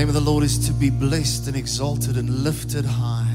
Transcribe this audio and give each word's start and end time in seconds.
name 0.00 0.08
of 0.08 0.14
the 0.14 0.20
Lord 0.20 0.42
is 0.42 0.58
to 0.66 0.72
be 0.72 0.90
blessed 0.90 1.46
and 1.46 1.56
exalted 1.56 2.16
and 2.16 2.42
lifted 2.42 2.84
high. 2.84 3.32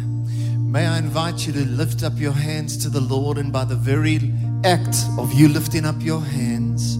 May 0.57 0.85
I 0.85 0.97
invite 0.97 1.47
you 1.47 1.53
to 1.53 1.65
lift 1.65 2.03
up 2.03 2.19
your 2.19 2.33
hands 2.33 2.75
to 2.83 2.89
the 2.89 2.99
Lord, 2.99 3.37
and 3.37 3.49
by 3.49 3.63
the 3.63 3.77
very 3.77 4.33
act 4.65 4.97
of 5.17 5.31
you 5.31 5.47
lifting 5.47 5.85
up 5.85 5.95
your 6.01 6.19
hands, 6.19 6.97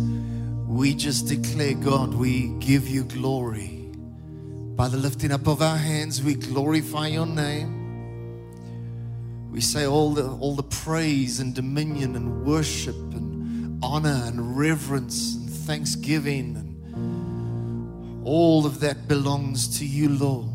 we 0.66 0.96
just 0.96 1.28
declare, 1.28 1.74
God, 1.74 2.14
we 2.14 2.54
give 2.60 2.88
you 2.88 3.04
glory. 3.04 3.92
By 4.78 4.88
the 4.88 4.96
lifting 4.96 5.34
up 5.34 5.46
of 5.46 5.62
our 5.62 5.76
hands, 5.76 6.24
we 6.24 6.36
glorify 6.36 7.08
your 7.08 7.26
name. 7.26 7.76
We 9.52 9.60
say 9.60 9.86
all 9.86 10.14
the, 10.14 10.26
all 10.38 10.56
the 10.56 10.64
praise 10.64 11.42
and 11.42 11.54
dominion 11.54 12.16
and 12.16 12.46
worship 12.46 12.96
and 12.96 13.84
honor 13.84 14.22
and 14.26 14.58
reverence 14.58 15.36
and 15.36 15.50
thanksgiving 15.50 16.56
and 16.56 16.69
all 18.24 18.66
of 18.66 18.80
that 18.82 19.08
belongs 19.08 19.80
to 19.80 19.86
you, 19.86 20.10
Lord. 20.10 20.50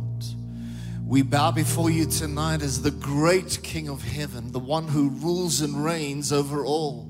We 1.07 1.23
bow 1.23 1.51
before 1.51 1.91
you 1.91 2.07
tonight 2.07 2.63
as 2.63 2.83
the 2.83 2.91
great 2.91 3.61
King 3.63 3.89
of 3.89 4.03
heaven, 4.03 4.53
the 4.53 4.59
one 4.59 4.89
who 4.89 5.11
rules 5.11 5.61
and 5.61 5.85
reigns 5.85 6.33
over 6.33 6.65
all. 6.65 7.09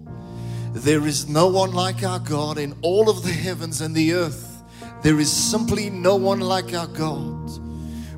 There 0.73 1.07
is 1.07 1.29
no 1.29 1.47
one 1.47 1.73
like 1.73 2.03
our 2.03 2.19
God 2.19 2.59
in 2.59 2.75
all 2.83 3.09
of 3.09 3.23
the 3.23 3.33
heavens 3.33 3.81
and 3.81 3.95
the 3.95 4.15
earth. 4.15 4.63
There 5.03 5.21
is 5.21 5.31
simply 5.31 5.91
no 5.91 6.17
one 6.17 6.41
like 6.41 6.75
our 6.75 6.89
God. 6.89 7.51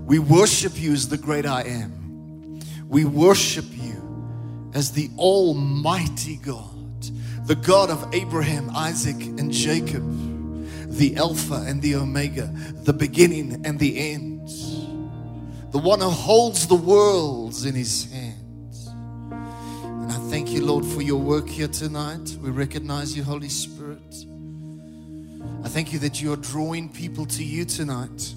We 0.06 0.18
worship 0.18 0.80
you 0.80 0.92
as 0.92 1.08
the 1.08 1.18
great 1.18 1.44
I 1.44 1.62
am. 1.62 2.60
We 2.88 3.04
worship 3.04 3.66
you 3.70 4.70
as 4.72 4.92
the 4.92 5.10
Almighty 5.18 6.36
God, 6.36 7.02
the 7.46 7.56
God 7.56 7.90
of 7.90 8.14
Abraham, 8.14 8.70
Isaac, 8.74 9.20
and 9.20 9.52
Jacob, 9.52 10.02
the 10.88 11.16
Alpha 11.16 11.64
and 11.66 11.82
the 11.82 11.96
Omega, 11.96 12.50
the 12.84 12.92
beginning 12.92 13.64
and 13.64 13.78
the 13.78 14.12
end, 14.12 14.48
the 15.72 15.78
one 15.78 16.00
who 16.00 16.08
holds 16.08 16.66
the 16.66 16.74
worlds 16.74 17.64
in 17.64 17.74
his 17.74 18.10
hands. 18.10 18.88
And 19.30 20.12
I 20.12 20.16
thank 20.30 20.50
you, 20.50 20.64
Lord, 20.64 20.84
for 20.84 21.02
your 21.02 21.20
work 21.20 21.48
here 21.48 21.68
tonight. 21.68 22.36
We 22.40 22.50
recognize 22.50 23.16
you, 23.16 23.24
Holy 23.24 23.48
Spirit. 23.48 24.26
I 25.64 25.68
thank 25.68 25.92
you 25.92 25.98
that 26.00 26.22
you 26.22 26.32
are 26.32 26.36
drawing 26.36 26.88
people 26.88 27.26
to 27.26 27.44
you 27.44 27.64
tonight. 27.64 28.34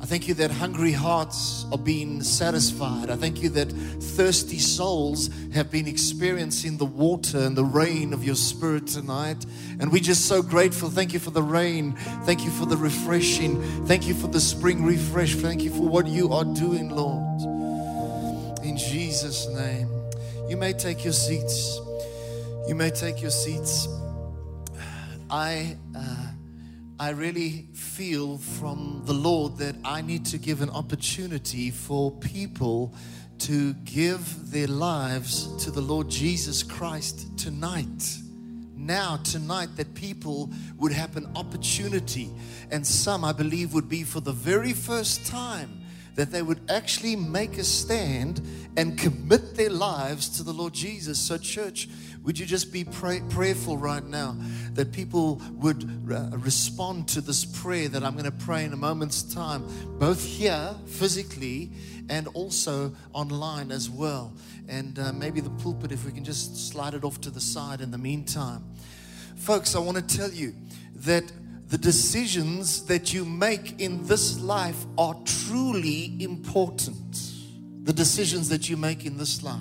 I 0.00 0.06
thank 0.06 0.28
you 0.28 0.34
that 0.34 0.52
hungry 0.52 0.92
hearts 0.92 1.66
are 1.72 1.78
being 1.78 2.22
satisfied. 2.22 3.10
I 3.10 3.16
thank 3.16 3.42
you 3.42 3.48
that 3.50 3.70
thirsty 3.72 4.58
souls 4.58 5.28
have 5.52 5.72
been 5.72 5.88
experiencing 5.88 6.76
the 6.76 6.84
water 6.84 7.38
and 7.38 7.56
the 7.56 7.64
rain 7.64 8.12
of 8.12 8.22
your 8.22 8.36
spirit 8.36 8.86
tonight. 8.86 9.44
And 9.80 9.90
we're 9.90 10.00
just 10.00 10.26
so 10.26 10.40
grateful. 10.40 10.88
Thank 10.88 11.12
you 11.12 11.18
for 11.18 11.32
the 11.32 11.42
rain. 11.42 11.94
Thank 12.24 12.44
you 12.44 12.50
for 12.50 12.64
the 12.64 12.76
refreshing. 12.76 13.60
Thank 13.86 14.06
you 14.06 14.14
for 14.14 14.28
the 14.28 14.40
spring 14.40 14.84
refresh. 14.84 15.34
Thank 15.34 15.62
you 15.62 15.70
for 15.70 15.88
what 15.88 16.06
you 16.06 16.32
are 16.32 16.44
doing, 16.44 16.90
Lord. 16.90 17.42
In 18.64 18.76
Jesus' 18.76 19.48
name. 19.48 19.88
You 20.48 20.56
may 20.56 20.74
take 20.74 21.02
your 21.02 21.12
seats. 21.12 21.80
You 22.68 22.76
may 22.76 22.90
take 22.90 23.20
your 23.20 23.32
seats. 23.32 23.88
I. 25.28 25.76
Uh, 25.94 26.27
I 27.00 27.10
really 27.10 27.68
feel 27.74 28.38
from 28.38 29.02
the 29.04 29.12
Lord 29.12 29.58
that 29.58 29.76
I 29.84 30.02
need 30.02 30.26
to 30.26 30.38
give 30.38 30.62
an 30.62 30.70
opportunity 30.70 31.70
for 31.70 32.10
people 32.10 32.92
to 33.38 33.72
give 33.84 34.50
their 34.50 34.66
lives 34.66 35.46
to 35.64 35.70
the 35.70 35.80
Lord 35.80 36.08
Jesus 36.08 36.64
Christ 36.64 37.38
tonight. 37.38 38.18
Now, 38.74 39.18
tonight, 39.18 39.76
that 39.76 39.94
people 39.94 40.50
would 40.76 40.90
have 40.90 41.16
an 41.16 41.30
opportunity, 41.36 42.30
and 42.72 42.84
some 42.84 43.24
I 43.24 43.32
believe 43.32 43.74
would 43.74 43.88
be 43.88 44.02
for 44.02 44.18
the 44.18 44.32
very 44.32 44.72
first 44.72 45.24
time 45.24 45.77
that 46.18 46.32
they 46.32 46.42
would 46.42 46.60
actually 46.68 47.14
make 47.14 47.58
a 47.58 47.64
stand 47.64 48.42
and 48.76 48.98
commit 48.98 49.54
their 49.54 49.70
lives 49.70 50.28
to 50.28 50.42
the 50.42 50.52
Lord 50.52 50.72
Jesus. 50.72 51.16
So, 51.16 51.38
church, 51.38 51.88
would 52.24 52.36
you 52.36 52.44
just 52.44 52.72
be 52.72 52.82
pray, 52.82 53.22
prayerful 53.30 53.78
right 53.78 54.04
now 54.04 54.36
that 54.72 54.90
people 54.90 55.40
would 55.52 55.84
uh, 56.10 56.36
respond 56.38 57.06
to 57.10 57.20
this 57.20 57.44
prayer 57.44 57.88
that 57.90 58.02
I'm 58.02 58.14
going 58.14 58.24
to 58.24 58.32
pray 58.32 58.64
in 58.64 58.72
a 58.72 58.76
moment's 58.76 59.22
time, 59.22 59.62
both 60.00 60.24
here 60.24 60.74
physically 60.86 61.70
and 62.08 62.26
also 62.34 62.96
online 63.12 63.70
as 63.70 63.88
well? 63.88 64.32
And 64.68 64.98
uh, 64.98 65.12
maybe 65.12 65.40
the 65.40 65.50
pulpit, 65.50 65.92
if 65.92 66.04
we 66.04 66.10
can 66.10 66.24
just 66.24 66.68
slide 66.68 66.94
it 66.94 67.04
off 67.04 67.20
to 67.20 67.30
the 67.30 67.40
side 67.40 67.80
in 67.80 67.92
the 67.92 67.98
meantime. 67.98 68.64
Folks, 69.36 69.76
I 69.76 69.78
want 69.78 69.96
to 69.96 70.16
tell 70.16 70.32
you 70.32 70.52
that 70.96 71.30
the 71.68 71.78
decisions 71.78 72.86
that 72.86 73.12
you 73.12 73.24
make 73.24 73.80
in 73.80 74.06
this 74.06 74.40
life 74.40 74.86
are 74.96 75.14
truly 75.24 76.16
important. 76.18 77.34
The 77.84 77.92
decisions 77.92 78.48
that 78.48 78.70
you 78.70 78.76
make 78.76 79.04
in 79.04 79.18
this 79.18 79.42
life. 79.42 79.60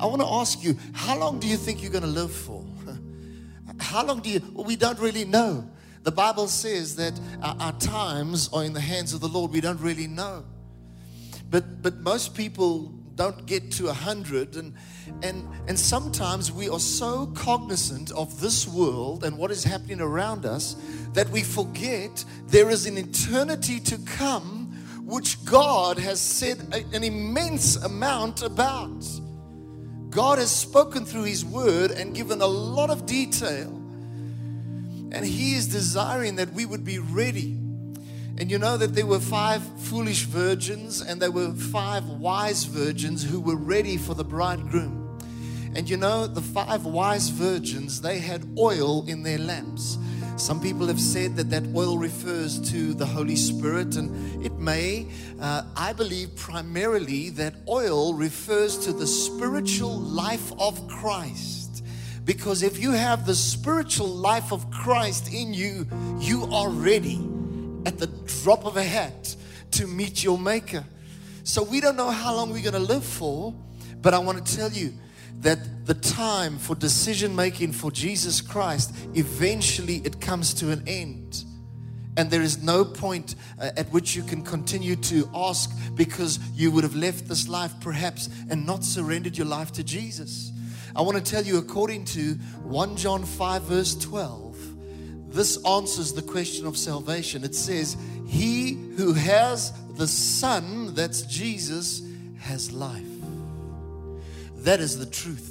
I 0.00 0.06
want 0.06 0.22
to 0.22 0.26
ask 0.28 0.62
you, 0.62 0.76
how 0.92 1.16
long 1.16 1.38
do 1.38 1.46
you 1.46 1.56
think 1.56 1.82
you're 1.82 1.92
going 1.92 2.02
to 2.02 2.08
live 2.08 2.32
for? 2.32 2.64
How 3.78 4.04
long 4.04 4.20
do 4.20 4.30
you? 4.30 4.40
Well, 4.52 4.64
we 4.64 4.76
don't 4.76 4.98
really 4.98 5.24
know. 5.24 5.68
The 6.02 6.12
Bible 6.12 6.48
says 6.48 6.96
that 6.96 7.18
our, 7.42 7.56
our 7.58 7.72
times 7.74 8.48
are 8.52 8.62
in 8.64 8.72
the 8.72 8.80
hands 8.80 9.14
of 9.14 9.20
the 9.20 9.28
Lord. 9.28 9.52
We 9.52 9.60
don't 9.60 9.80
really 9.80 10.06
know. 10.06 10.44
But 11.50 11.82
but 11.82 11.96
most 11.98 12.34
people 12.34 12.92
don't 13.16 13.46
get 13.46 13.70
to 13.72 13.88
a 13.88 13.92
hundred 13.92 14.56
and 14.56 14.74
and 15.22 15.48
and 15.68 15.78
sometimes 15.78 16.50
we 16.50 16.68
are 16.68 16.80
so 16.80 17.26
cognizant 17.34 18.10
of 18.12 18.40
this 18.40 18.66
world 18.66 19.24
and 19.24 19.38
what 19.38 19.50
is 19.50 19.62
happening 19.64 20.00
around 20.00 20.44
us 20.44 20.76
that 21.12 21.28
we 21.30 21.42
forget 21.42 22.24
there 22.46 22.70
is 22.70 22.86
an 22.86 22.98
eternity 22.98 23.78
to 23.80 23.98
come 23.98 24.64
which 25.04 25.44
God 25.44 25.98
has 25.98 26.20
said 26.20 26.58
an 26.92 27.04
immense 27.04 27.76
amount 27.76 28.42
about. 28.42 29.04
God 30.08 30.38
has 30.38 30.50
spoken 30.50 31.04
through 31.04 31.24
His 31.24 31.44
Word 31.44 31.90
and 31.90 32.14
given 32.14 32.40
a 32.40 32.46
lot 32.46 32.88
of 32.88 33.04
detail. 33.04 33.68
And 35.12 35.24
He 35.24 35.54
is 35.54 35.68
desiring 35.68 36.36
that 36.36 36.52
we 36.52 36.64
would 36.64 36.84
be 36.84 36.98
ready. 36.98 37.58
And 38.36 38.50
you 38.50 38.58
know 38.58 38.76
that 38.76 38.94
there 38.94 39.06
were 39.06 39.20
five 39.20 39.62
foolish 39.80 40.24
virgins 40.24 41.00
and 41.00 41.22
there 41.22 41.30
were 41.30 41.52
five 41.52 42.04
wise 42.08 42.64
virgins 42.64 43.22
who 43.22 43.40
were 43.40 43.56
ready 43.56 43.96
for 43.96 44.14
the 44.14 44.24
bridegroom. 44.24 45.18
And 45.76 45.88
you 45.88 45.96
know, 45.96 46.26
the 46.26 46.40
five 46.40 46.84
wise 46.84 47.28
virgins, 47.28 48.00
they 48.00 48.18
had 48.18 48.44
oil 48.58 49.04
in 49.08 49.22
their 49.22 49.38
lamps. 49.38 49.98
Some 50.36 50.60
people 50.60 50.88
have 50.88 51.00
said 51.00 51.36
that 51.36 51.50
that 51.50 51.64
oil 51.76 51.96
refers 51.96 52.60
to 52.72 52.92
the 52.92 53.06
Holy 53.06 53.36
Spirit, 53.36 53.94
and 53.94 54.44
it 54.44 54.52
may. 54.54 55.06
Uh, 55.40 55.62
I 55.76 55.92
believe 55.92 56.34
primarily 56.34 57.30
that 57.30 57.54
oil 57.68 58.14
refers 58.14 58.76
to 58.78 58.92
the 58.92 59.06
spiritual 59.06 59.96
life 59.96 60.52
of 60.58 60.88
Christ. 60.88 61.84
Because 62.24 62.62
if 62.64 62.80
you 62.80 62.92
have 62.92 63.26
the 63.26 63.34
spiritual 63.34 64.08
life 64.08 64.52
of 64.52 64.68
Christ 64.72 65.32
in 65.32 65.54
you, 65.54 65.86
you 66.18 66.46
are 66.52 66.68
ready 66.68 67.20
at 67.86 67.98
the 67.98 68.06
drop 68.42 68.64
of 68.64 68.76
a 68.76 68.82
hat 68.82 69.36
to 69.72 69.86
meet 69.86 70.22
your 70.22 70.38
Maker. 70.38 70.84
So 71.42 71.62
we 71.62 71.80
don't 71.80 71.96
know 71.96 72.10
how 72.10 72.34
long 72.34 72.50
we're 72.50 72.62
going 72.62 72.74
to 72.74 72.78
live 72.78 73.04
for, 73.04 73.54
but 74.00 74.14
I 74.14 74.18
want 74.18 74.44
to 74.44 74.56
tell 74.56 74.70
you 74.70 74.94
that 75.40 75.86
the 75.86 75.94
time 75.94 76.58
for 76.58 76.74
decision 76.74 77.34
making 77.36 77.72
for 77.72 77.90
Jesus 77.90 78.40
Christ 78.40 78.94
eventually 79.14 79.96
it 80.04 80.20
comes 80.20 80.54
to 80.54 80.70
an 80.70 80.82
end. 80.86 81.44
And 82.16 82.30
there 82.30 82.42
is 82.42 82.62
no 82.62 82.84
point 82.84 83.34
uh, 83.60 83.70
at 83.76 83.88
which 83.88 84.14
you 84.14 84.22
can 84.22 84.42
continue 84.42 84.96
to 84.96 85.28
ask 85.34 85.70
because 85.94 86.38
you 86.54 86.70
would 86.70 86.84
have 86.84 86.94
left 86.94 87.28
this 87.28 87.48
life 87.48 87.72
perhaps 87.80 88.30
and 88.48 88.64
not 88.64 88.84
surrendered 88.84 89.36
your 89.36 89.48
life 89.48 89.72
to 89.72 89.82
Jesus. 89.82 90.52
I 90.96 91.02
want 91.02 91.16
to 91.16 91.30
tell 91.30 91.42
you, 91.42 91.58
according 91.58 92.04
to 92.06 92.34
1 92.62 92.96
John 92.96 93.24
5, 93.24 93.62
verse 93.62 93.96
12, 93.96 94.43
this 95.34 95.62
answers 95.64 96.12
the 96.12 96.22
question 96.22 96.64
of 96.64 96.78
salvation. 96.78 97.42
It 97.42 97.56
says, 97.56 97.96
He 98.26 98.74
who 98.96 99.12
has 99.14 99.72
the 99.96 100.06
Son, 100.06 100.94
that's 100.94 101.22
Jesus, 101.22 102.02
has 102.38 102.70
life. 102.70 103.02
That 104.58 104.80
is 104.80 104.96
the 104.98 105.06
truth. 105.06 105.50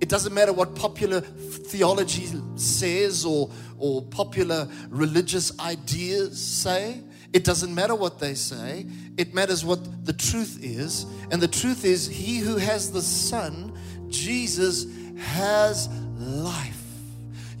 It 0.00 0.08
doesn't 0.08 0.32
matter 0.32 0.52
what 0.52 0.76
popular 0.76 1.20
theology 1.20 2.28
says 2.56 3.24
or, 3.24 3.50
or 3.78 4.02
popular 4.02 4.68
religious 4.88 5.58
ideas 5.58 6.40
say. 6.40 7.00
It 7.32 7.44
doesn't 7.44 7.74
matter 7.74 7.94
what 7.94 8.20
they 8.20 8.34
say. 8.34 8.86
It 9.16 9.34
matters 9.34 9.64
what 9.64 10.06
the 10.06 10.12
truth 10.12 10.58
is. 10.62 11.06
And 11.30 11.42
the 11.42 11.48
truth 11.48 11.84
is, 11.84 12.06
he 12.06 12.38
who 12.38 12.56
has 12.56 12.92
the 12.92 13.02
Son, 13.02 13.76
Jesus, 14.08 14.86
has 15.16 15.88
life. 16.18 16.81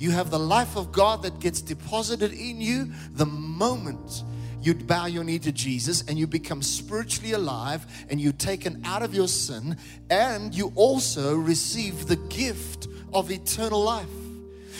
You 0.02 0.10
have 0.10 0.32
the 0.32 0.38
life 0.38 0.76
of 0.76 0.90
God 0.90 1.22
that 1.22 1.38
gets 1.38 1.60
deposited 1.60 2.32
in 2.32 2.60
you 2.60 2.90
the 3.12 3.24
moment 3.24 4.24
you 4.60 4.74
bow 4.74 5.06
your 5.06 5.22
knee 5.22 5.38
to 5.38 5.52
Jesus 5.52 6.02
and 6.08 6.18
you 6.18 6.26
become 6.26 6.60
spiritually 6.60 7.34
alive 7.34 7.86
and 8.10 8.20
you're 8.20 8.32
taken 8.32 8.82
out 8.84 9.04
of 9.04 9.14
your 9.14 9.28
sin 9.28 9.76
and 10.10 10.52
you 10.52 10.72
also 10.74 11.36
receive 11.36 12.08
the 12.08 12.16
gift 12.16 12.88
of 13.12 13.30
eternal 13.30 13.80
life. 13.80 14.08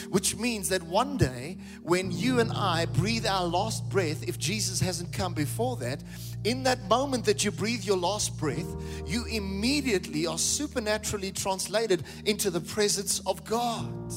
which 0.09 0.37
means 0.37 0.69
that 0.71 0.83
one 0.83 1.17
day 1.17 1.57
when 1.83 2.11
you 2.11 2.41
and 2.41 2.51
I 2.53 2.87
breathe 2.87 3.25
our 3.25 3.47
last 3.47 3.89
breath, 3.89 4.29
if 4.29 4.39
Jesus 4.41 4.81
hasn't 4.81 5.13
come 5.13 5.35
before 5.35 5.77
that, 5.77 6.03
in 6.43 6.65
that 6.65 6.83
moment 6.89 7.25
that 7.27 7.45
you 7.45 7.53
breathe 7.53 7.85
your 7.85 7.97
last 7.97 8.37
breath, 8.39 8.67
you 9.07 9.25
immediately 9.27 10.27
are 10.27 10.37
supernaturally 10.37 11.31
translated 11.31 12.03
into 12.27 12.51
the 12.51 12.61
presence 12.61 13.21
of 13.25 13.45
God. 13.45 14.13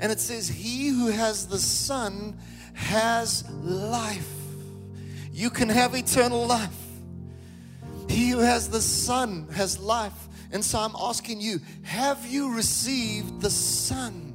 And 0.00 0.12
it 0.12 0.20
says, 0.20 0.48
He 0.48 0.88
who 0.88 1.08
has 1.08 1.46
the 1.46 1.58
Son 1.58 2.38
has 2.74 3.48
life. 3.50 4.28
You 5.32 5.50
can 5.50 5.68
have 5.68 5.94
eternal 5.94 6.46
life. 6.46 6.74
He 8.08 8.30
who 8.30 8.38
has 8.38 8.68
the 8.68 8.80
Son 8.80 9.48
has 9.52 9.78
life. 9.78 10.28
And 10.50 10.64
so 10.64 10.78
I'm 10.78 10.94
asking 10.98 11.40
you, 11.40 11.60
have 11.82 12.26
you 12.26 12.54
received 12.54 13.40
the 13.40 13.50
Son? 13.50 14.34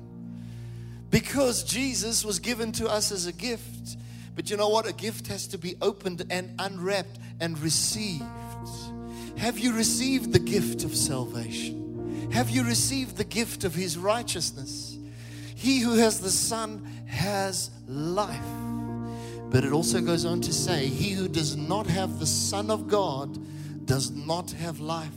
Because 1.09 1.63
Jesus 1.63 2.23
was 2.23 2.39
given 2.39 2.71
to 2.73 2.87
us 2.87 3.11
as 3.11 3.25
a 3.25 3.33
gift. 3.33 3.97
But 4.35 4.49
you 4.49 4.57
know 4.57 4.69
what? 4.69 4.87
A 4.87 4.93
gift 4.93 5.27
has 5.27 5.47
to 5.47 5.57
be 5.57 5.75
opened 5.81 6.25
and 6.29 6.53
unwrapped 6.59 7.19
and 7.39 7.57
received. 7.59 8.23
Have 9.37 9.59
you 9.59 9.73
received 9.73 10.33
the 10.33 10.39
gift 10.39 10.83
of 10.83 10.95
salvation? 10.95 12.31
Have 12.31 12.49
you 12.49 12.63
received 12.63 13.17
the 13.17 13.23
gift 13.23 13.63
of 13.63 13.75
His 13.75 13.97
righteousness? 13.97 14.97
He 15.63 15.79
who 15.79 15.95
has 15.95 16.19
the 16.19 16.29
Son 16.29 16.85
has 17.05 17.71
life. 17.87 18.43
But 19.49 19.63
it 19.63 19.71
also 19.71 20.01
goes 20.01 20.25
on 20.25 20.41
to 20.41 20.51
say, 20.51 20.87
He 20.87 21.11
who 21.11 21.29
does 21.29 21.55
not 21.55 21.87
have 21.87 22.19
the 22.19 22.25
Son 22.25 22.69
of 22.69 22.89
God 22.89 23.39
does 23.85 24.11
not 24.11 24.51
have 24.51 24.81
life. 24.81 25.07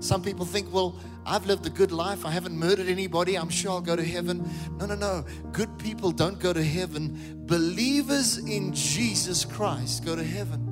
Some 0.00 0.22
people 0.22 0.44
think, 0.44 0.74
well, 0.74 0.96
I've 1.24 1.46
lived 1.46 1.64
a 1.66 1.70
good 1.70 1.92
life. 1.92 2.26
I 2.26 2.32
haven't 2.32 2.58
murdered 2.58 2.88
anybody. 2.88 3.36
I'm 3.36 3.48
sure 3.48 3.70
I'll 3.70 3.80
go 3.80 3.94
to 3.94 4.04
heaven. 4.04 4.44
No, 4.80 4.86
no, 4.86 4.96
no. 4.96 5.24
Good 5.52 5.78
people 5.78 6.10
don't 6.10 6.40
go 6.40 6.52
to 6.52 6.64
heaven. 6.64 7.44
Believers 7.46 8.38
in 8.38 8.72
Jesus 8.72 9.44
Christ 9.44 10.04
go 10.04 10.16
to 10.16 10.24
heaven. 10.24 10.63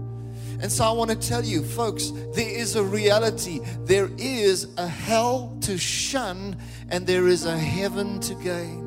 And 0.62 0.70
so 0.70 0.84
I 0.84 0.92
want 0.92 1.10
to 1.10 1.16
tell 1.16 1.44
you, 1.44 1.62
folks, 1.62 2.12
there 2.34 2.48
is 2.48 2.76
a 2.76 2.82
reality. 2.82 3.60
There 3.80 4.08
is 4.16 4.68
a 4.78 4.86
hell 4.86 5.58
to 5.62 5.76
shun, 5.76 6.56
and 6.88 7.06
there 7.06 7.26
is 7.26 7.44
a 7.44 7.58
heaven 7.58 8.20
to 8.20 8.34
gain. 8.36 8.80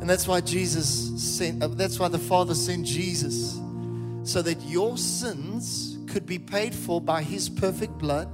And 0.00 0.08
that's 0.08 0.26
why 0.26 0.40
Jesus 0.40 1.22
sent, 1.22 1.62
uh, 1.62 1.68
that's 1.68 1.98
why 1.98 2.08
the 2.08 2.18
Father 2.18 2.54
sent 2.54 2.86
Jesus, 2.86 3.60
so 4.24 4.40
that 4.42 4.60
your 4.62 4.96
sins 4.96 5.98
could 6.10 6.24
be 6.24 6.38
paid 6.38 6.74
for 6.74 7.00
by 7.00 7.22
His 7.22 7.48
perfect 7.48 7.98
blood 7.98 8.28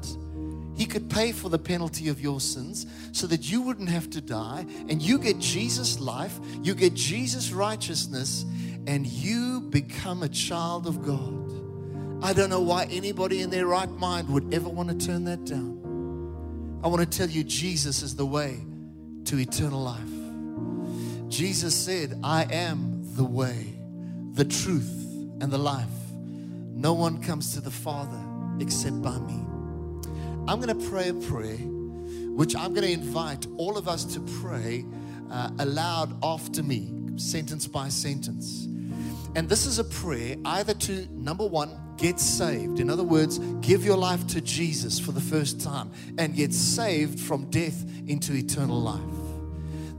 he 0.75 0.87
could 0.87 1.11
pay 1.11 1.33
for 1.33 1.49
the 1.49 1.59
penalty 1.59 2.09
of 2.09 2.21
your 2.21 2.41
sins 2.41 2.87
so 3.13 3.27
that 3.27 3.51
you 3.51 3.61
wouldn't 3.61 3.89
have 3.89 4.09
to 4.11 4.21
die 4.21 4.65
and 4.89 5.03
you 5.03 5.19
get 5.19 5.39
Jesus' 5.39 6.01
life, 6.01 6.39
you 6.63 6.75
get 6.75 6.95
Jesus' 6.95 7.53
righteousness, 7.53 8.45
and 8.87 9.07
you 9.07 9.61
become 9.61 10.23
a 10.23 10.29
child 10.29 10.87
of 10.87 11.05
God. 11.05 11.42
I 12.23 12.33
don't 12.33 12.51
know 12.51 12.61
why 12.61 12.85
anybody 12.85 13.41
in 13.41 13.51
their 13.51 13.67
right 13.67 13.91
mind 13.91 14.29
would 14.29 14.55
ever 14.55 14.69
want 14.69 14.89
to 14.89 15.07
turn 15.07 15.25
that 15.25 15.45
down. 15.45 16.81
I 16.85 16.89
want 16.89 17.01
to 17.01 17.19
tell 17.19 17.29
you, 17.29 17.43
Jesus 17.43 18.03
is 18.03 18.15
the 18.15 18.25
way 18.25 18.61
to 19.25 19.39
eternal 19.39 19.83
life. 19.83 21.29
Jesus 21.29 21.75
said, 21.75 22.21
I 22.23 22.45
am 22.45 23.01
the 23.17 23.25
way, 23.25 23.75
the 24.35 24.45
truth, 24.45 24.89
and 25.41 25.51
the 25.51 25.59
life. 25.59 25.87
No 26.15 26.93
one 26.93 27.21
comes 27.21 27.55
to 27.55 27.61
the 27.61 27.71
Father 27.71 28.21
except 28.61 29.03
by 29.03 29.19
me. 29.19 29.35
I'm 30.47 30.61
going 30.61 30.79
to 30.79 30.89
pray 30.91 31.09
a 31.09 31.15
prayer, 31.15 31.57
which 31.57 32.55
I'm 32.55 32.73
going 32.73 32.87
to 32.87 32.93
invite 32.93 33.47
all 33.57 33.77
of 33.77 33.89
us 33.89 34.05
to 34.15 34.21
pray 34.41 34.85
uh, 35.31 35.51
aloud 35.59 36.17
after 36.23 36.63
me, 36.63 36.93
sentence 37.17 37.67
by 37.67 37.89
sentence. 37.89 38.67
And 39.35 39.49
this 39.49 39.67
is 39.67 39.79
a 39.79 39.85
prayer 39.85 40.37
either 40.45 40.75
to, 40.75 41.09
number 41.13 41.47
one, 41.47 41.71
get 42.03 42.19
saved. 42.19 42.81
In 42.81 42.91
other 42.91 43.05
words, 43.05 43.39
give 43.61 43.85
your 43.85 43.97
life 43.97 44.27
to 44.27 44.41
Jesus 44.41 44.99
for 44.99 45.13
the 45.13 45.21
first 45.21 45.61
time 45.61 45.93
and 46.19 46.35
get 46.35 46.53
saved 46.53 47.21
from 47.21 47.49
death 47.49 47.87
into 48.09 48.35
eternal 48.35 48.81
life. 48.81 49.01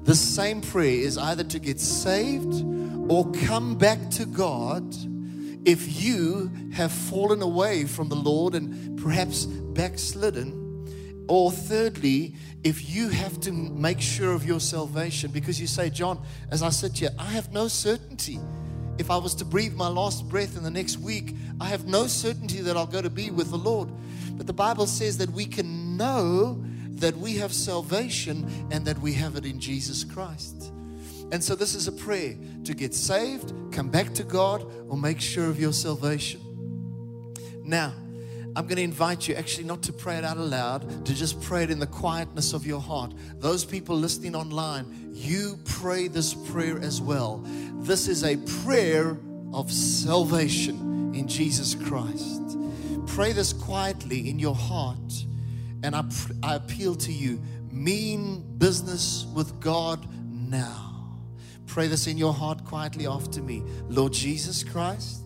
The 0.03 0.13
same 0.13 0.59
prayer 0.59 0.99
is 0.99 1.17
either 1.17 1.45
to 1.45 1.59
get 1.59 1.79
saved 1.79 2.61
or 3.09 3.31
come 3.31 3.77
back 3.77 4.09
to 4.11 4.25
God 4.25 4.83
if 5.65 6.03
you 6.03 6.51
have 6.73 6.91
fallen 6.91 7.41
away 7.41 7.85
from 7.85 8.09
the 8.09 8.15
Lord 8.15 8.53
and 8.53 9.01
perhaps 9.01 9.45
backslidden. 9.45 11.25
Or 11.29 11.53
thirdly, 11.53 12.35
if 12.65 12.89
you 12.89 13.07
have 13.07 13.39
to 13.41 13.53
make 13.53 14.01
sure 14.01 14.33
of 14.33 14.45
your 14.45 14.59
salvation 14.59 15.31
because 15.31 15.59
you 15.61 15.67
say, 15.67 15.89
John, 15.89 16.21
as 16.51 16.63
I 16.63 16.69
sit 16.69 16.97
here, 16.97 17.11
I 17.17 17.27
have 17.27 17.53
no 17.53 17.69
certainty. 17.69 18.41
If 18.97 19.09
I 19.09 19.17
was 19.17 19.33
to 19.35 19.45
breathe 19.45 19.73
my 19.73 19.87
last 19.87 20.29
breath 20.29 20.55
in 20.55 20.63
the 20.63 20.71
next 20.71 20.97
week, 20.97 21.35
I 21.59 21.65
have 21.65 21.85
no 21.85 22.07
certainty 22.07 22.61
that 22.61 22.77
I'll 22.77 22.85
go 22.85 23.01
to 23.01 23.09
be 23.09 23.31
with 23.31 23.49
the 23.49 23.57
Lord. 23.57 23.89
But 24.37 24.47
the 24.47 24.53
Bible 24.53 24.85
says 24.85 25.17
that 25.17 25.29
we 25.31 25.45
can 25.45 25.97
know 25.97 26.63
that 26.89 27.17
we 27.17 27.37
have 27.37 27.53
salvation 27.53 28.47
and 28.71 28.85
that 28.85 28.99
we 28.99 29.13
have 29.13 29.35
it 29.35 29.45
in 29.45 29.59
Jesus 29.59 30.03
Christ. 30.03 30.71
And 31.31 31.43
so 31.43 31.55
this 31.55 31.73
is 31.73 31.87
a 31.87 31.91
prayer 31.91 32.35
to 32.63 32.73
get 32.73 32.93
saved, 32.93 33.53
come 33.71 33.89
back 33.89 34.13
to 34.13 34.23
God, 34.23 34.65
or 34.87 34.97
make 34.97 35.19
sure 35.19 35.49
of 35.49 35.59
your 35.59 35.73
salvation. 35.73 36.39
Now, 37.63 37.93
I'm 38.55 38.67
going 38.67 38.77
to 38.77 38.83
invite 38.83 39.27
you 39.27 39.33
actually 39.35 39.63
not 39.63 39.81
to 39.83 39.93
pray 39.93 40.17
it 40.17 40.23
out 40.23 40.37
aloud, 40.37 41.05
to 41.05 41.13
just 41.13 41.41
pray 41.41 41.63
it 41.63 41.71
in 41.71 41.79
the 41.79 41.87
quietness 41.87 42.53
of 42.53 42.67
your 42.67 42.79
heart. 42.79 43.13
Those 43.39 43.65
people 43.65 43.95
listening 43.95 44.35
online, 44.35 45.09
you 45.11 45.57
pray 45.65 46.07
this 46.07 46.33
prayer 46.33 46.79
as 46.79 47.01
well. 47.01 47.43
This 47.79 48.07
is 48.07 48.23
a 48.23 48.37
prayer 48.63 49.17
of 49.53 49.71
salvation 49.71 51.13
in 51.15 51.27
Jesus 51.27 51.73
Christ. 51.73 52.57
Pray 53.07 53.31
this 53.31 53.53
quietly 53.53 54.29
in 54.29 54.37
your 54.37 54.55
heart, 54.55 55.25
and 55.83 55.95
I, 55.95 56.03
I 56.43 56.55
appeal 56.55 56.95
to 56.95 57.11
you 57.11 57.41
mean 57.71 58.57
business 58.59 59.25
with 59.33 59.59
God 59.59 60.07
now. 60.31 61.19
Pray 61.65 61.87
this 61.87 62.05
in 62.05 62.19
your 62.19 62.33
heart 62.33 62.63
quietly 62.65 63.07
after 63.07 63.41
me. 63.41 63.63
Lord 63.89 64.13
Jesus 64.13 64.63
Christ, 64.63 65.23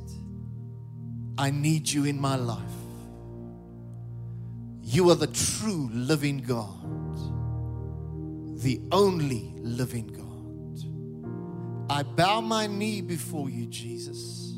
I 1.38 1.52
need 1.52 1.90
you 1.90 2.06
in 2.06 2.20
my 2.20 2.38
life. 2.38 2.77
You 4.98 5.12
are 5.12 5.16
the 5.16 5.28
true 5.28 5.92
living 5.94 6.40
God, 6.40 6.74
the 8.64 8.82
only 8.92 9.54
living 9.58 10.08
God. 10.08 10.26
I 11.88 12.02
bow 12.02 12.42
my 12.42 12.66
knee 12.66 13.02
before 13.02 13.48
you, 13.48 13.68
Jesus, 13.68 14.56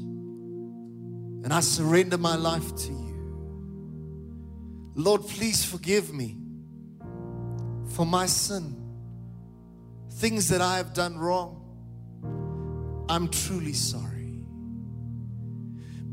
and 1.44 1.51
I 1.51 1.59
surrender 1.59 2.18
my 2.18 2.37
life 2.37 2.73
to 2.73 2.94
you. 2.94 3.19
Lord, 4.95 5.28
please 5.28 5.66
forgive 5.66 6.13
me 6.13 6.37
for 7.90 8.06
my 8.06 8.25
sin, 8.25 8.78
things 10.09 10.47
that 10.47 10.61
I 10.61 10.78
have 10.78 10.94
done 10.94 11.18
wrong. 11.18 11.57
I'm 13.09 13.28
truly 13.28 13.73
sorry. 13.73 14.45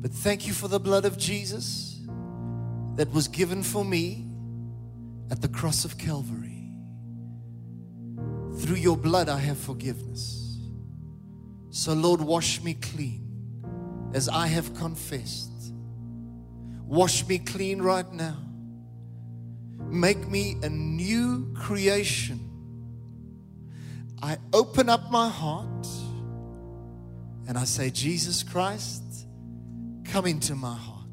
But 0.01 0.11
thank 0.11 0.49
you 0.49 0.53
for 0.53 0.67
the 0.67 0.81
blood 0.81 1.05
of 1.05 1.17
Jesus 1.17 1.93
that 2.97 3.13
was 3.13 3.29
given 3.29 3.63
for 3.63 3.85
me 3.85 4.26
at 5.31 5.43
the 5.43 5.49
cross 5.49 5.85
of 5.85 5.99
Calvary. 5.99 6.71
Through 8.59 8.77
your 8.77 8.97
blood, 8.97 9.29
I 9.29 9.39
have 9.39 9.59
forgiveness. 9.59 10.59
So, 11.71 11.93
Lord, 11.93 12.21
wash 12.21 12.63
me 12.63 12.75
clean 12.75 13.23
as 14.15 14.29
I 14.29 14.47
have 14.47 14.75
confessed. 14.75 15.73
Wash 16.87 17.27
me 17.27 17.39
clean 17.39 17.83
right 17.83 18.11
now. 18.13 18.39
Make 19.79 20.29
me 20.29 20.57
a 20.63 20.69
new 20.69 21.53
creation. 21.55 22.41
I 24.23 24.39
open 24.53 24.89
up 24.89 25.11
my 25.11 25.29
heart 25.29 25.87
and 27.47 27.59
I 27.59 27.65
say, 27.65 27.91
Jesus 27.91 28.43
Christ, 28.43 29.27
come 30.05 30.27
into 30.27 30.55
my 30.55 30.75
heart. 30.75 31.07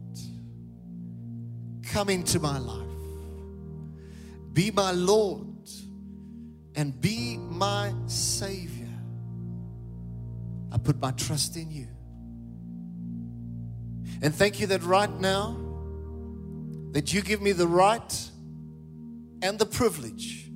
Come 1.84 2.10
into 2.10 2.39
my 2.39 2.58
life. 2.58 2.93
Be 4.54 4.70
my 4.72 4.92
Lord 4.92 5.48
and 6.76 7.00
be 7.00 7.38
my 7.38 7.94
Savior. 8.06 8.88
I 10.72 10.78
put 10.78 11.00
my 11.00 11.12
trust 11.12 11.58
in 11.58 11.72
you. 11.72 11.88
And 14.22 14.34
thank 14.34 14.60
you 14.60 14.68
that 14.68 14.84
right 14.84 15.12
now, 15.20 15.58
that 16.92 17.14
you 17.14 17.22
give 17.22 17.42
me 17.42 17.52
the 17.52 17.68
right 17.68 18.30
and 19.42 19.60
the 19.60 19.66
privilege 19.66 20.50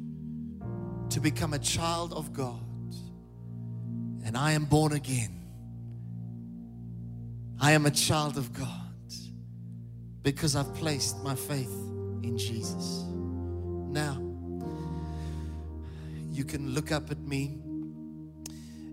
to 1.10 1.20
become 1.20 1.54
a 1.54 1.60
child 1.60 2.14
of 2.14 2.34
God. 2.34 2.62
And 4.24 4.38
I 4.38 4.52
am 4.52 4.66
born 4.66 4.94
again. 4.94 5.34
I 7.60 7.72
am 7.72 7.86
a 7.86 7.92
child 7.92 8.38
of 8.38 8.54
God 8.54 8.70
because 10.22 10.56
I've 10.56 10.74
placed 10.76 11.24
my 11.24 11.36
faith 11.36 11.74
in 12.24 12.38
Jesus. 12.38 13.07
Now, 13.90 14.22
you 16.32 16.44
can 16.44 16.72
look 16.74 16.92
up 16.92 17.12
at 17.12 17.20
me 17.20 17.58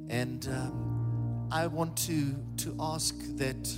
And 0.08 0.46
um, 0.48 1.48
I 1.50 1.66
want 1.66 1.96
to, 2.08 2.34
to 2.58 2.76
ask 2.80 3.16
that 3.36 3.74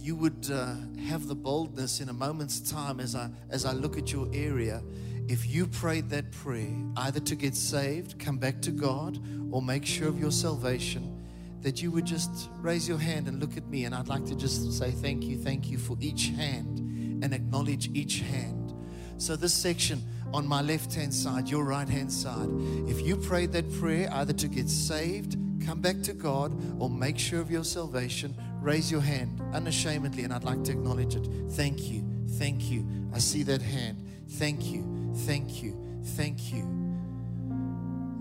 you 0.00 0.16
would 0.16 0.50
uh, 0.52 0.74
have 1.08 1.26
the 1.26 1.34
boldness 1.34 2.00
in 2.00 2.08
a 2.08 2.12
moment's 2.12 2.60
time 2.60 3.00
as 3.00 3.14
I, 3.14 3.30
as 3.50 3.64
I 3.64 3.72
look 3.72 3.98
at 3.98 4.12
your 4.12 4.28
area. 4.32 4.82
If 5.28 5.46
you 5.46 5.66
prayed 5.66 6.10
that 6.10 6.32
prayer, 6.32 6.72
either 6.96 7.20
to 7.20 7.36
get 7.36 7.54
saved, 7.54 8.18
come 8.18 8.38
back 8.38 8.62
to 8.62 8.70
God, 8.70 9.18
or 9.50 9.62
make 9.62 9.84
sure 9.86 10.08
of 10.08 10.18
your 10.18 10.30
salvation, 10.32 11.14
that 11.62 11.82
you 11.82 11.90
would 11.90 12.06
just 12.06 12.50
raise 12.60 12.88
your 12.88 12.98
hand 12.98 13.28
and 13.28 13.40
look 13.40 13.56
at 13.56 13.66
me. 13.68 13.84
And 13.84 13.94
I'd 13.94 14.08
like 14.08 14.24
to 14.26 14.36
just 14.36 14.72
say 14.72 14.90
thank 14.90 15.24
you, 15.24 15.38
thank 15.38 15.70
you 15.70 15.78
for 15.78 15.96
each 16.00 16.28
hand 16.28 16.80
and 17.22 17.34
acknowledge 17.34 17.90
each 17.94 18.20
hand. 18.20 18.74
So, 19.18 19.36
this 19.36 19.54
section 19.54 20.02
on 20.32 20.46
my 20.46 20.60
left 20.62 20.94
hand 20.94 21.12
side, 21.12 21.48
your 21.48 21.64
right 21.64 21.88
hand 21.88 22.12
side, 22.12 22.48
if 22.86 23.00
you 23.00 23.16
prayed 23.16 23.52
that 23.52 23.72
prayer 23.74 24.08
either 24.12 24.32
to 24.34 24.48
get 24.48 24.68
saved, 24.68 25.36
come 25.64 25.80
back 25.80 26.02
to 26.02 26.12
God, 26.12 26.52
or 26.80 26.90
make 26.90 27.18
sure 27.18 27.40
of 27.40 27.50
your 27.50 27.64
salvation, 27.64 28.34
raise 28.60 28.90
your 28.90 29.00
hand 29.00 29.40
unashamedly, 29.52 30.24
and 30.24 30.32
I'd 30.32 30.44
like 30.44 30.62
to 30.64 30.72
acknowledge 30.72 31.14
it. 31.16 31.26
Thank 31.52 31.90
you, 31.90 32.04
thank 32.38 32.70
you. 32.70 32.86
I 33.14 33.18
see 33.18 33.42
that 33.44 33.62
hand. 33.62 34.04
Thank 34.32 34.66
you, 34.66 35.14
thank 35.26 35.62
you, 35.62 36.02
thank 36.16 36.52
you. 36.52 36.64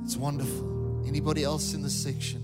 It's 0.03 0.15
wonderful. 0.15 1.03
Anybody 1.05 1.43
else 1.43 1.73
in 1.73 1.81
the 1.81 1.89
section? 1.89 2.43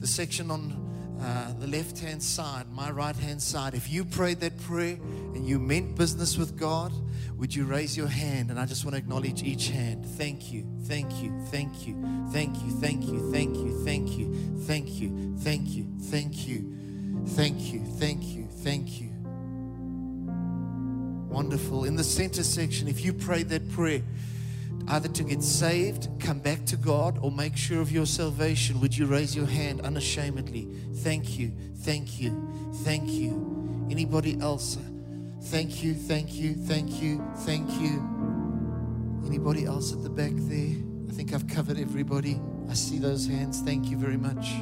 The 0.00 0.06
section 0.06 0.50
on 0.50 0.81
uh, 1.22 1.52
the 1.60 1.66
left 1.68 2.00
hand 2.00 2.22
side, 2.22 2.66
my 2.72 2.90
right 2.90 3.14
hand 3.14 3.40
side, 3.40 3.74
if 3.74 3.90
you 3.90 4.04
prayed 4.04 4.40
that 4.40 4.58
prayer 4.62 4.98
and 5.34 5.46
you 5.46 5.58
meant 5.58 5.96
business 5.96 6.36
with 6.36 6.58
God, 6.58 6.92
would 7.36 7.54
you 7.54 7.64
raise 7.64 7.96
your 7.96 8.08
hand? 8.08 8.50
And 8.50 8.58
I 8.58 8.66
just 8.66 8.84
want 8.84 8.94
to 8.94 8.98
acknowledge 8.98 9.42
each 9.42 9.68
hand. 9.68 10.04
Thank 10.04 10.52
you, 10.52 10.66
thank 10.84 11.22
you, 11.22 11.32
thank 11.50 11.86
you, 11.86 11.94
thank 12.32 12.56
you, 12.62 12.70
thank 12.80 13.06
you, 13.06 13.32
thank 13.32 13.56
you, 13.56 13.84
thank 13.84 14.08
you, 14.08 14.56
thank 14.66 14.88
you, 15.00 15.36
thank 15.38 15.68
you, 15.68 15.86
thank 16.00 16.48
you, 16.48 16.74
thank 17.26 17.72
you, 17.72 17.84
thank 17.98 18.22
you, 18.24 18.48
thank 18.62 19.00
you. 19.00 19.08
Wonderful. 21.28 21.84
In 21.84 21.96
the 21.96 22.04
center 22.04 22.42
section, 22.42 22.88
if 22.88 23.04
you 23.04 23.12
prayed 23.12 23.48
that 23.48 23.70
prayer, 23.70 24.02
either 24.88 25.08
to 25.08 25.22
get 25.22 25.42
saved, 25.42 26.08
come 26.18 26.38
back 26.38 26.64
to 26.66 26.76
God, 26.76 27.18
or 27.22 27.30
make 27.30 27.56
sure 27.56 27.80
of 27.80 27.90
your 27.92 28.06
salvation, 28.06 28.80
would 28.80 28.96
you 28.96 29.06
raise 29.06 29.34
your 29.34 29.46
hand 29.46 29.80
unashamedly? 29.82 30.68
Thank 30.96 31.38
you, 31.38 31.52
thank 31.78 32.20
you, 32.20 32.72
thank 32.84 33.08
you. 33.08 33.86
Anybody 33.90 34.40
else? 34.40 34.78
Thank 35.44 35.82
you, 35.82 35.94
thank 35.94 36.34
you, 36.34 36.54
thank 36.54 37.02
you, 37.02 37.24
thank 37.38 37.68
you. 37.80 38.02
Anybody 39.26 39.64
else 39.64 39.92
at 39.92 40.02
the 40.02 40.10
back 40.10 40.32
there? 40.34 40.76
I 41.08 41.12
think 41.12 41.32
I've 41.32 41.46
covered 41.46 41.78
everybody. 41.78 42.40
I 42.70 42.74
see 42.74 42.98
those 42.98 43.26
hands. 43.26 43.60
Thank 43.60 43.90
you 43.90 43.96
very 43.96 44.16
much. 44.16 44.52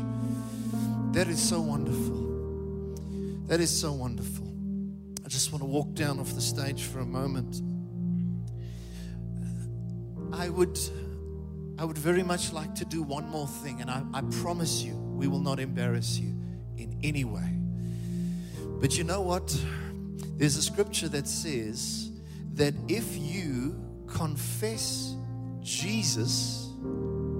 That 1.12 1.28
is 1.28 1.40
so 1.40 1.60
wonderful. 1.60 3.44
That 3.46 3.60
is 3.60 3.70
so 3.70 3.92
wonderful. 3.92 4.46
I 5.24 5.28
just 5.28 5.52
want 5.52 5.62
to 5.62 5.66
walk 5.66 5.94
down 5.94 6.18
off 6.18 6.34
the 6.34 6.40
stage 6.40 6.84
for 6.84 7.00
a 7.00 7.06
moment. 7.06 7.62
I 10.32 10.48
would, 10.48 10.78
I 11.78 11.84
would 11.84 11.98
very 11.98 12.22
much 12.22 12.52
like 12.52 12.74
to 12.76 12.84
do 12.84 13.02
one 13.02 13.28
more 13.28 13.46
thing, 13.46 13.80
and 13.80 13.90
I, 13.90 14.02
I 14.12 14.22
promise 14.42 14.82
you, 14.82 14.94
we 14.94 15.26
will 15.26 15.40
not 15.40 15.60
embarrass 15.60 16.18
you 16.18 16.34
in 16.76 16.98
any 17.02 17.24
way. 17.24 17.56
But 18.80 18.96
you 18.96 19.04
know 19.04 19.20
what? 19.20 19.54
There's 20.36 20.56
a 20.56 20.62
scripture 20.62 21.08
that 21.08 21.28
says 21.28 22.10
that 22.54 22.74
if 22.88 23.16
you 23.18 23.78
confess 24.06 25.14
Jesus 25.60 26.70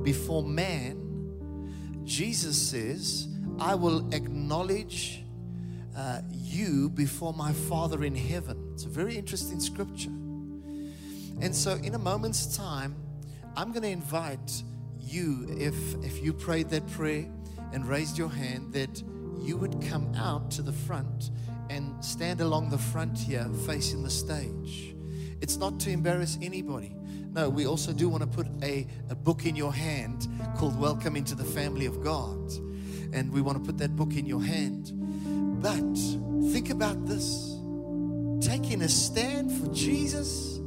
before 0.02 0.42
man, 0.42 2.02
Jesus 2.04 2.60
says, 2.60 3.28
I 3.58 3.74
will 3.74 4.12
acknowledge 4.14 5.24
uh, 5.96 6.20
you 6.32 6.90
before 6.90 7.32
my 7.32 7.52
Father 7.52 8.04
in 8.04 8.14
heaven. 8.14 8.70
It's 8.74 8.84
a 8.84 8.88
very 8.88 9.16
interesting 9.16 9.60
scripture. 9.60 10.10
And 11.40 11.54
so, 11.56 11.74
in 11.76 11.94
a 11.94 11.98
moment's 11.98 12.54
time, 12.56 12.94
I'm 13.56 13.72
going 13.72 13.82
to 13.82 13.88
invite 13.88 14.62
you, 14.98 15.46
if, 15.58 15.74
if 16.04 16.22
you 16.22 16.32
prayed 16.32 16.68
that 16.70 16.86
prayer 16.90 17.26
and 17.72 17.88
raised 17.88 18.18
your 18.18 18.28
hand, 18.28 18.74
that 18.74 19.02
you 19.40 19.56
would 19.56 19.80
come 19.88 20.14
out 20.14 20.50
to 20.52 20.62
the 20.62 20.72
front 20.72 21.30
and 21.70 22.04
stand 22.04 22.40
along 22.40 22.68
the 22.68 22.78
front 22.78 23.18
here 23.18 23.48
facing 23.66 24.02
the 24.02 24.10
stage. 24.10 24.94
It's 25.40 25.56
not 25.56 25.80
to 25.80 25.90
embarrass 25.90 26.38
anybody. 26.42 26.94
No, 27.32 27.48
we 27.48 27.66
also 27.66 27.92
do 27.92 28.08
want 28.08 28.22
to 28.22 28.26
put 28.26 28.46
a, 28.62 28.86
a 29.08 29.14
book 29.14 29.46
in 29.46 29.56
your 29.56 29.72
hand 29.72 30.28
called 30.56 30.78
Welcome 30.78 31.16
into 31.16 31.34
the 31.34 31.44
Family 31.44 31.86
of 31.86 32.04
God. 32.04 32.50
And 33.12 33.32
we 33.32 33.40
want 33.40 33.56
to 33.56 33.64
put 33.64 33.78
that 33.78 33.96
book 33.96 34.14
in 34.14 34.26
your 34.26 34.42
hand. 34.42 34.92
But 35.62 35.96
think 36.52 36.70
about 36.70 37.06
this 37.06 37.56
taking 38.40 38.82
a 38.82 38.88
stand 38.88 39.52
for 39.52 39.72
Jesus 39.72 40.59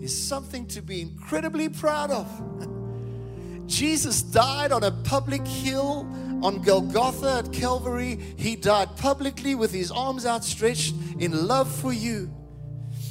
is 0.00 0.26
something 0.26 0.66
to 0.68 0.82
be 0.82 1.00
incredibly 1.00 1.68
proud 1.68 2.10
of. 2.10 2.26
Jesus 3.66 4.22
died 4.22 4.72
on 4.72 4.84
a 4.84 4.90
public 4.90 5.46
hill 5.46 6.08
on 6.42 6.62
Golgotha 6.62 7.42
at 7.44 7.52
Calvary. 7.52 8.18
He 8.36 8.56
died 8.56 8.96
publicly 8.96 9.54
with 9.54 9.72
his 9.72 9.90
arms 9.90 10.24
outstretched 10.24 10.94
in 11.18 11.46
love 11.46 11.70
for 11.70 11.92
you. 11.92 12.32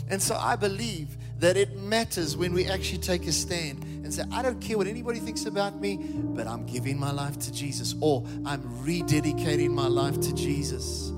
And 0.09 0.21
so 0.21 0.35
I 0.35 0.55
believe 0.55 1.17
that 1.39 1.57
it 1.57 1.77
matters 1.77 2.37
when 2.37 2.53
we 2.53 2.65
actually 2.65 2.99
take 2.99 3.27
a 3.27 3.31
stand 3.31 3.83
and 3.83 4.13
say, 4.13 4.23
I 4.31 4.41
don't 4.41 4.61
care 4.61 4.77
what 4.77 4.87
anybody 4.87 5.19
thinks 5.19 5.45
about 5.45 5.81
me, 5.81 5.97
but 5.97 6.47
I'm 6.47 6.65
giving 6.65 6.97
my 6.97 7.11
life 7.11 7.37
to 7.39 7.51
Jesus, 7.51 7.95
or 7.99 8.23
I'm 8.45 8.61
rededicating 8.85 9.71
my 9.71 9.87
life 9.87 10.19
to 10.21 10.33
Jesus. 10.33 11.09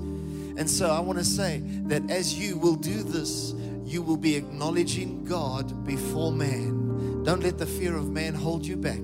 And 0.57 0.67
so 0.67 0.89
I 0.89 0.99
want 0.99 1.19
to 1.19 1.25
say 1.25 1.61
that 1.85 2.09
as 2.09 2.33
you 2.33 2.57
will 2.57 2.75
do 2.75 3.03
this, 3.03 3.53
you 3.87 4.01
will 4.01 4.17
be 4.17 4.35
acknowledging 4.35 5.23
God 5.23 5.85
before 5.85 6.31
man. 6.31 7.23
Don't 7.23 7.41
let 7.41 7.57
the 7.57 7.65
fear 7.65 7.95
of 7.95 8.09
man 8.09 8.33
hold 8.33 8.65
you 8.65 8.75
back, 8.75 9.01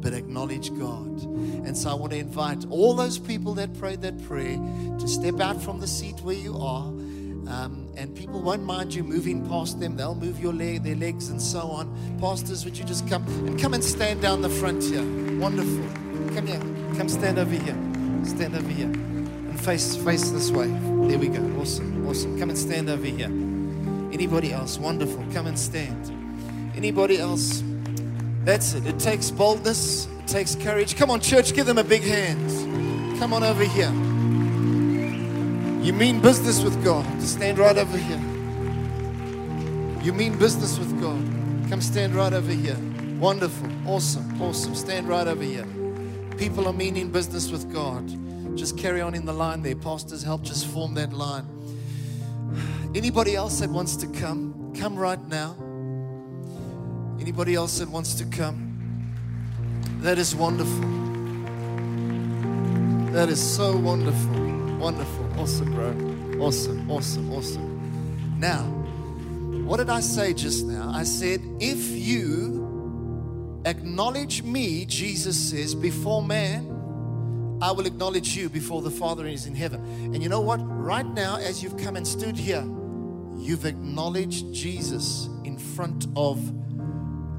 but 0.00 0.12
acknowledge 0.12 0.76
God. 0.76 1.22
And 1.64 1.76
so 1.76 1.90
I 1.90 1.94
want 1.94 2.12
to 2.12 2.18
invite 2.18 2.64
all 2.68 2.94
those 2.94 3.16
people 3.16 3.54
that 3.54 3.72
prayed 3.78 4.02
that 4.02 4.22
prayer 4.24 4.56
to 4.98 5.08
step 5.08 5.40
out 5.40 5.62
from 5.62 5.80
the 5.80 5.86
seat 5.86 6.20
where 6.20 6.34
you 6.34 6.56
are. 6.58 6.86
Um, 7.46 7.92
and 7.96 8.14
people 8.16 8.40
won't 8.40 8.64
mind 8.64 8.92
you 8.92 9.04
moving 9.04 9.46
past 9.48 9.78
them. 9.78 9.96
They'll 9.96 10.14
move 10.14 10.40
your 10.40 10.52
leg, 10.52 10.82
their 10.82 10.96
legs, 10.96 11.28
and 11.28 11.40
so 11.40 11.60
on. 11.60 12.18
Pastors, 12.18 12.64
would 12.64 12.76
you 12.76 12.84
just 12.84 13.06
come 13.08 13.24
and 13.46 13.60
come 13.60 13.72
and 13.74 13.84
stand 13.84 14.20
down 14.20 14.42
the 14.42 14.48
front 14.48 14.82
here? 14.82 15.04
Wonderful. 15.38 15.84
Come 16.34 16.46
here. 16.46 16.60
Come 16.96 17.08
stand 17.08 17.38
over 17.38 17.54
here. 17.54 17.76
Stand 18.24 18.56
over 18.56 18.70
here. 18.70 18.86
And 18.86 19.60
face 19.60 19.94
face 19.94 20.30
this 20.30 20.50
way. 20.50 20.68
There 21.06 21.18
we 21.18 21.28
go. 21.28 21.60
Awesome. 21.60 22.08
Awesome. 22.08 22.38
Come 22.38 22.48
and 22.48 22.58
stand 22.58 22.88
over 22.88 23.06
here. 23.06 23.43
Anybody 24.14 24.52
else? 24.52 24.78
Wonderful. 24.78 25.24
Come 25.32 25.48
and 25.48 25.58
stand. 25.58 26.72
Anybody 26.76 27.18
else? 27.18 27.64
That's 28.44 28.74
it. 28.74 28.86
It 28.86 29.00
takes 29.00 29.30
boldness, 29.30 30.06
it 30.06 30.28
takes 30.28 30.54
courage. 30.54 30.96
Come 30.96 31.10
on, 31.10 31.20
church, 31.20 31.52
give 31.52 31.66
them 31.66 31.78
a 31.78 31.84
big 31.84 32.02
hand. 32.02 33.18
Come 33.18 33.32
on 33.32 33.42
over 33.42 33.64
here. 33.64 33.90
You 35.84 35.92
mean 35.92 36.20
business 36.20 36.62
with 36.62 36.82
God. 36.84 37.04
Stand 37.20 37.58
right 37.58 37.76
over 37.76 37.96
here. 37.96 38.20
You 40.02 40.12
mean 40.12 40.38
business 40.38 40.78
with 40.78 41.00
God. 41.00 41.68
Come 41.68 41.80
stand 41.80 42.14
right 42.14 42.32
over 42.32 42.52
here. 42.52 42.76
Wonderful. 43.18 43.68
Awesome. 43.86 44.40
Awesome. 44.40 44.74
Stand 44.74 45.08
right 45.08 45.26
over 45.26 45.42
here. 45.42 45.66
People 46.38 46.68
are 46.68 46.72
meaning 46.72 47.10
business 47.10 47.50
with 47.50 47.72
God. 47.72 48.06
Just 48.56 48.78
carry 48.78 49.00
on 49.00 49.14
in 49.14 49.24
the 49.26 49.32
line 49.32 49.62
there. 49.62 49.74
Pastors, 49.74 50.22
help 50.22 50.42
just 50.42 50.66
form 50.66 50.94
that 50.94 51.12
line. 51.12 51.53
Anybody 52.94 53.34
else 53.34 53.58
that 53.58 53.70
wants 53.70 53.96
to 53.96 54.06
come, 54.06 54.72
come 54.78 54.96
right 54.96 55.20
now. 55.26 55.56
Anybody 57.20 57.56
else 57.56 57.78
that 57.78 57.88
wants 57.88 58.14
to 58.14 58.24
come? 58.26 59.12
That 59.98 60.16
is 60.16 60.36
wonderful. 60.36 60.88
That 63.12 63.28
is 63.28 63.42
so 63.42 63.76
wonderful. 63.76 64.78
Wonderful. 64.78 65.40
Awesome, 65.40 65.72
bro. 65.72 66.44
Awesome, 66.44 66.88
awesome, 66.88 67.32
awesome. 67.32 68.38
Now, 68.38 68.62
what 69.66 69.78
did 69.78 69.90
I 69.90 69.98
say 70.00 70.32
just 70.32 70.64
now? 70.64 70.92
I 70.94 71.02
said, 71.02 71.40
if 71.58 71.88
you 71.90 73.62
acknowledge 73.64 74.44
me, 74.44 74.84
Jesus 74.84 75.36
says, 75.36 75.74
before 75.74 76.22
man, 76.22 76.70
I 77.60 77.72
will 77.72 77.86
acknowledge 77.86 78.36
you 78.36 78.48
before 78.48 78.82
the 78.82 78.90
Father 78.90 79.26
is 79.26 79.46
in 79.46 79.54
heaven. 79.56 79.80
And 80.14 80.22
you 80.22 80.28
know 80.28 80.40
what? 80.40 80.58
Right 80.58 81.06
now, 81.06 81.38
as 81.38 81.60
you've 81.60 81.76
come 81.76 81.96
and 81.96 82.06
stood 82.06 82.36
here, 82.36 82.64
you've 83.44 83.66
acknowledged 83.66 84.52
Jesus 84.52 85.28
in 85.44 85.58
front 85.58 86.06
of, 86.16 86.40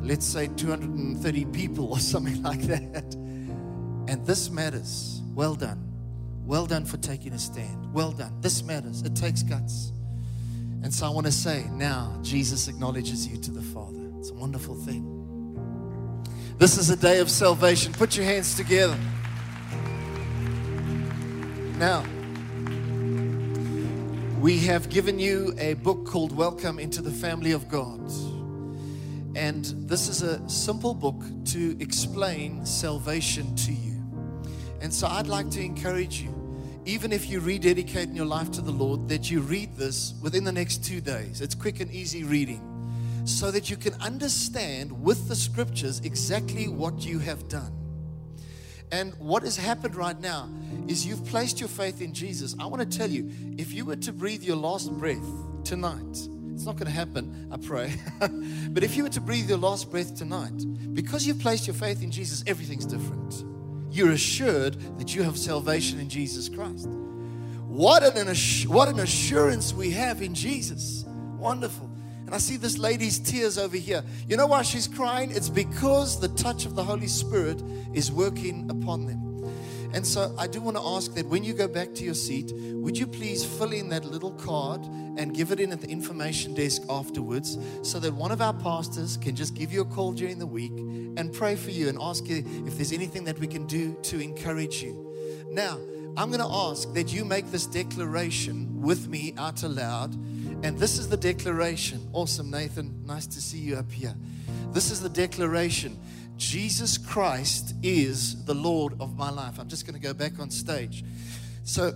let's 0.02 0.26
say, 0.26 0.48
230 0.56 1.46
people 1.46 1.92
or 1.92 2.00
something 2.14 2.42
like 2.44 2.62
that. 2.62 3.16
And 4.08 4.26
this 4.26 4.50
matters. 4.50 5.22
Well 5.34 5.56
done. 5.56 5.92
Well 6.46 6.68
done 6.68 6.86
for 6.86 6.98
taking 6.98 7.34
a 7.34 7.40
stand. 7.40 7.92
Well 7.92 8.12
done. 8.12 8.40
This 8.40 8.62
matters. 8.64 9.02
It 9.02 9.16
takes 9.16 9.42
guts. 9.42 9.92
And 10.84 10.94
so 10.94 11.08
I 11.08 11.10
want 11.10 11.26
to 11.26 11.32
say 11.32 11.66
now, 11.72 12.20
Jesus 12.22 12.68
acknowledges 12.68 13.28
you 13.28 13.38
to 13.38 13.52
the 13.52 13.64
Father. 13.64 14.12
It's 14.20 14.30
a 14.30 14.36
wonderful 14.36 14.76
thing. 14.76 15.12
This 16.60 16.78
is 16.78 16.92
a 16.92 16.96
day 16.96 17.20
of 17.20 17.32
salvation. 17.32 17.92
Put 17.94 18.16
your 18.16 18.26
hands 18.26 18.56
together. 18.56 18.98
Now, 21.80 22.06
we 24.46 24.60
have 24.60 24.90
given 24.90 25.18
you 25.18 25.56
a 25.58 25.74
book 25.74 26.06
called 26.06 26.32
Welcome 26.32 26.78
into 26.78 27.02
the 27.02 27.10
Family 27.10 27.54
of 27.54 27.68
God. 27.68 28.00
And 29.36 29.66
this 29.90 30.08
is 30.08 30.22
a 30.22 30.48
simple 30.48 30.94
book 30.94 31.24
to 31.46 31.76
explain 31.80 32.64
salvation 32.64 33.56
to 33.56 33.74
you. 33.74 34.00
And 34.82 34.94
so 34.94 35.08
I'd 35.08 35.26
like 35.26 35.50
to 35.50 35.64
encourage 35.64 36.22
you, 36.22 36.32
even 36.86 37.12
if 37.12 37.28
you 37.28 37.40
rededicate 37.40 38.10
your 38.10 38.28
life 38.28 38.52
to 38.52 38.62
the 38.62 38.70
Lord, 38.70 39.10
that 39.10 39.32
you 39.32 39.42
read 39.42 39.76
this 39.78 40.14
within 40.22 40.44
the 40.44 40.52
next 40.52 40.86
two 40.86 41.02
days. 41.02 41.42
It's 41.42 41.56
quick 41.56 41.80
and 41.80 41.92
easy 41.92 42.24
reading 42.24 42.62
so 43.26 43.50
that 43.50 43.72
you 43.72 43.78
can 43.78 43.96
understand 43.96 44.92
with 44.92 45.28
the 45.28 45.36
scriptures 45.36 46.02
exactly 46.02 46.68
what 46.68 47.04
you 47.04 47.18
have 47.18 47.48
done. 47.48 47.85
And 48.92 49.14
what 49.16 49.44
has 49.44 49.58
happened 49.58 49.96
right 49.96 50.20
now 50.20 50.50
is 50.88 51.06
you've 51.06 51.26
placed 51.26 51.60
your 51.60 51.70
faith 51.70 52.02
in 52.02 52.14
Jesus. 52.14 52.56
I 52.60 52.66
want 52.68 52.90
to 52.90 52.98
tell 52.98 53.10
you, 53.10 53.32
if 53.58 53.74
you 53.74 53.86
were 53.86 53.96
to 53.98 54.14
breathe 54.14 54.44
your 54.44 54.56
last 54.56 54.92
breath 54.92 55.26
tonight, 55.64 56.28
it's 56.54 56.66
not 56.66 56.78
going 56.78 56.86
to 56.86 56.92
happen, 56.92 57.50
I 57.52 57.58
pray. 57.58 57.94
but 58.70 58.84
if 58.84 58.96
you 58.96 59.04
were 59.04 59.10
to 59.10 59.22
breathe 59.22 59.50
your 59.50 59.58
last 59.58 59.92
breath 59.92 60.16
tonight, 60.16 60.64
because 60.94 61.28
you've 61.28 61.40
placed 61.40 61.68
your 61.68 61.74
faith 61.74 62.02
in 62.02 62.12
Jesus, 62.12 62.44
everything's 62.48 62.86
different. 62.86 63.44
You're 63.92 64.12
assured 64.12 64.76
that 65.00 65.16
you 65.16 65.24
have 65.24 65.38
salvation 65.38 66.00
in 66.00 66.10
Jesus 66.10 66.48
Christ. 66.48 66.88
What 67.68 68.04
an, 68.04 68.34
what 68.68 68.88
an 68.88 69.00
assurance 69.00 69.74
we 69.74 69.92
have 69.92 70.22
in 70.22 70.34
Jesus. 70.34 71.04
Wonderful. 71.06 71.90
And 72.26 72.34
I 72.34 72.40
see 72.40 72.58
this 72.58 72.78
lady's 72.78 73.20
tears 73.20 73.58
over 73.58 73.78
here. 73.78 74.04
You 74.28 74.36
know 74.36 74.48
why 74.48 74.64
she's 74.64 74.88
crying? 74.88 75.32
It's 75.32 75.50
because 75.50 76.20
the 76.20 76.30
touch 76.30 76.66
of 76.66 76.76
the 76.76 76.84
Holy 76.84 77.08
Spirit 77.08 77.62
is 77.94 78.12
working 78.12 78.70
upon 78.70 79.06
them. 79.06 79.26
And 79.94 80.06
so 80.06 80.36
I 80.38 80.48
do 80.48 80.60
want 80.60 80.76
to 80.76 80.84
ask 80.84 81.14
that 81.14 81.26
when 81.28 81.44
you 81.44 81.54
go 81.54 81.68
back 81.68 81.94
to 81.96 82.04
your 82.04 82.16
seat, 82.16 82.52
would 82.54 82.98
you 82.98 83.08
please 83.08 83.46
fill 83.46 83.72
in 83.72 83.90
that 83.90 84.04
little 84.04 84.32
card 84.32 84.84
and 85.18 85.34
give 85.34 85.52
it 85.52 85.60
in 85.60 85.72
at 85.72 85.80
the 85.80 85.88
information 85.88 86.54
desk 86.54 86.82
afterwards 86.90 87.58
so 87.82 88.00
that 88.00 88.14
one 88.14 88.32
of 88.32 88.42
our 88.42 88.54
pastors 88.54 89.16
can 89.16 89.36
just 89.36 89.54
give 89.54 89.72
you 89.72 89.82
a 89.82 89.86
call 89.86 90.12
during 90.12 90.38
the 90.38 90.46
week 90.46 90.74
and 91.18 91.32
pray 91.32 91.56
for 91.56 91.72
you 91.72 91.88
and 91.88 91.98
ask 92.02 92.28
you 92.28 92.44
if 92.66 92.76
there's 92.76 92.92
anything 92.92 93.24
that 93.24 93.40
we 93.40 93.48
can 93.48 93.66
do 93.68 93.94
to 94.02 94.20
encourage 94.20 94.84
you. 94.84 95.16
Now, 95.50 95.80
I'm 96.18 96.30
going 96.32 96.40
to 96.40 96.54
ask 96.54 96.94
that 96.94 97.14
you 97.14 97.26
make 97.26 97.52
this 97.52 97.66
declaration 97.66 98.82
with 98.82 99.08
me 99.08 99.34
out 99.38 99.64
aloud. 99.64 100.14
And 100.64 100.78
this 100.78 100.98
is 100.98 101.10
the 101.10 101.18
declaration. 101.18 102.08
Awesome, 102.14 102.50
Nathan. 102.50 103.06
Nice 103.06 103.28
to 103.28 103.42
see 103.42 103.58
you 103.58 103.76
up 103.76 103.92
here. 103.92 104.16
This 104.72 104.92
is 104.92 105.02
the 105.02 105.10
declaration 105.10 106.00
Jesus 106.38 106.98
Christ 106.98 107.76
is 107.82 108.44
the 108.44 108.54
Lord 108.54 108.94
of 109.00 109.18
my 109.18 109.30
life. 109.30 109.58
I'm 109.60 109.70
just 109.70 109.86
going 109.86 109.94
to 109.96 110.02
go 110.02 110.14
back 110.14 110.40
on 110.40 110.50
stage. 110.50 111.04
So 111.64 111.94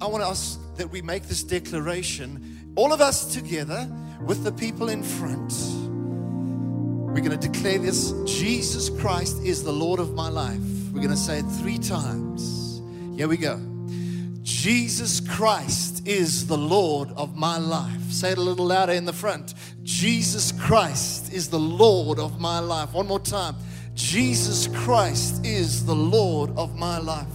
I 0.00 0.06
want 0.06 0.22
to 0.22 0.28
ask 0.28 0.60
that 0.76 0.88
we 0.90 1.02
make 1.02 1.24
this 1.24 1.42
declaration, 1.42 2.72
all 2.76 2.92
of 2.92 3.00
us 3.00 3.34
together 3.34 3.90
with 4.22 4.44
the 4.44 4.52
people 4.52 4.88
in 4.88 5.02
front. 5.02 5.52
We're 7.12 7.22
going 7.22 7.38
to 7.38 7.48
declare 7.48 7.78
this 7.78 8.12
Jesus 8.26 8.88
Christ 9.00 9.42
is 9.42 9.64
the 9.64 9.72
Lord 9.72 9.98
of 9.98 10.14
my 10.14 10.28
life. 10.28 10.60
We're 10.92 11.02
going 11.02 11.10
to 11.10 11.16
say 11.16 11.40
it 11.40 11.46
three 11.60 11.78
times. 11.78 12.59
Here 13.20 13.28
we 13.28 13.36
go. 13.36 13.60
Jesus 14.42 15.20
Christ 15.20 16.08
is 16.08 16.46
the 16.46 16.56
Lord 16.56 17.10
of 17.18 17.36
my 17.36 17.58
life. 17.58 18.10
Say 18.10 18.30
it 18.30 18.38
a 18.38 18.40
little 18.40 18.64
louder 18.64 18.94
in 18.94 19.04
the 19.04 19.12
front. 19.12 19.52
Jesus 19.82 20.52
Christ 20.52 21.30
is 21.30 21.50
the 21.50 21.58
Lord 21.58 22.18
of 22.18 22.40
my 22.40 22.60
life. 22.60 22.94
One 22.94 23.06
more 23.06 23.20
time. 23.20 23.56
Jesus 23.92 24.68
Christ 24.68 25.44
is 25.44 25.84
the 25.84 25.94
Lord 25.94 26.56
of 26.56 26.78
my 26.78 26.96
life. 26.96 27.26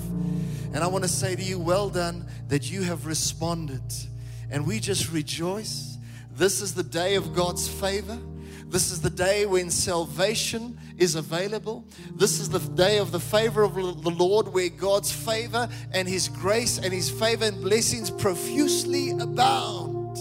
And 0.74 0.78
I 0.78 0.88
want 0.88 1.04
to 1.04 1.08
say 1.08 1.36
to 1.36 1.44
you, 1.44 1.60
well 1.60 1.92
done 1.92 2.26
that 2.48 2.72
you 2.72 2.82
have 2.82 3.06
responded. 3.06 3.84
And 4.50 4.66
we 4.66 4.80
just 4.80 5.12
rejoice. 5.12 6.00
This 6.32 6.62
is 6.62 6.74
the 6.74 6.82
day 6.82 7.14
of 7.14 7.36
God's 7.36 7.68
favor. 7.68 8.18
This 8.68 8.92
is 8.92 9.02
the 9.02 9.10
day 9.10 9.46
when 9.46 9.70
salvation 9.70 10.78
is 10.98 11.16
available. 11.16 11.86
This 12.16 12.40
is 12.40 12.50
the 12.50 12.60
day 12.60 12.98
of 12.98 13.12
the 13.12 13.20
favor 13.20 13.64
of 13.64 13.76
the 13.76 14.10
Lord 14.10 14.48
where 14.50 14.70
God's 14.70 15.12
favor 15.12 15.70
and 15.94 16.08
His 16.08 16.28
grace 16.28 16.78
and 16.78 16.94
His 16.94 17.10
favor 17.10 17.46
and 17.46 17.62
blessings 17.62 18.10
profusely 18.10 19.12
abound. 19.12 20.18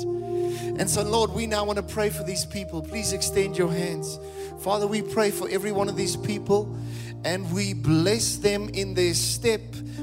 And 0.78 0.90
so, 0.90 1.02
Lord, 1.02 1.30
we 1.30 1.46
now 1.46 1.64
want 1.64 1.76
to 1.76 1.82
pray 1.94 2.10
for 2.10 2.24
these 2.24 2.44
people. 2.44 2.82
Please 2.82 3.12
extend 3.12 3.56
your 3.56 3.70
hands. 3.70 4.18
Father, 4.60 4.86
we 4.86 5.02
pray 5.02 5.30
for 5.30 5.48
every 5.48 5.72
one 5.72 5.88
of 5.88 5.96
these 5.96 6.16
people 6.16 6.76
and 7.24 7.50
we 7.52 7.72
bless 7.72 8.36
them 8.36 8.68
in 8.70 8.94
their 8.94 9.14
step. 9.14 9.60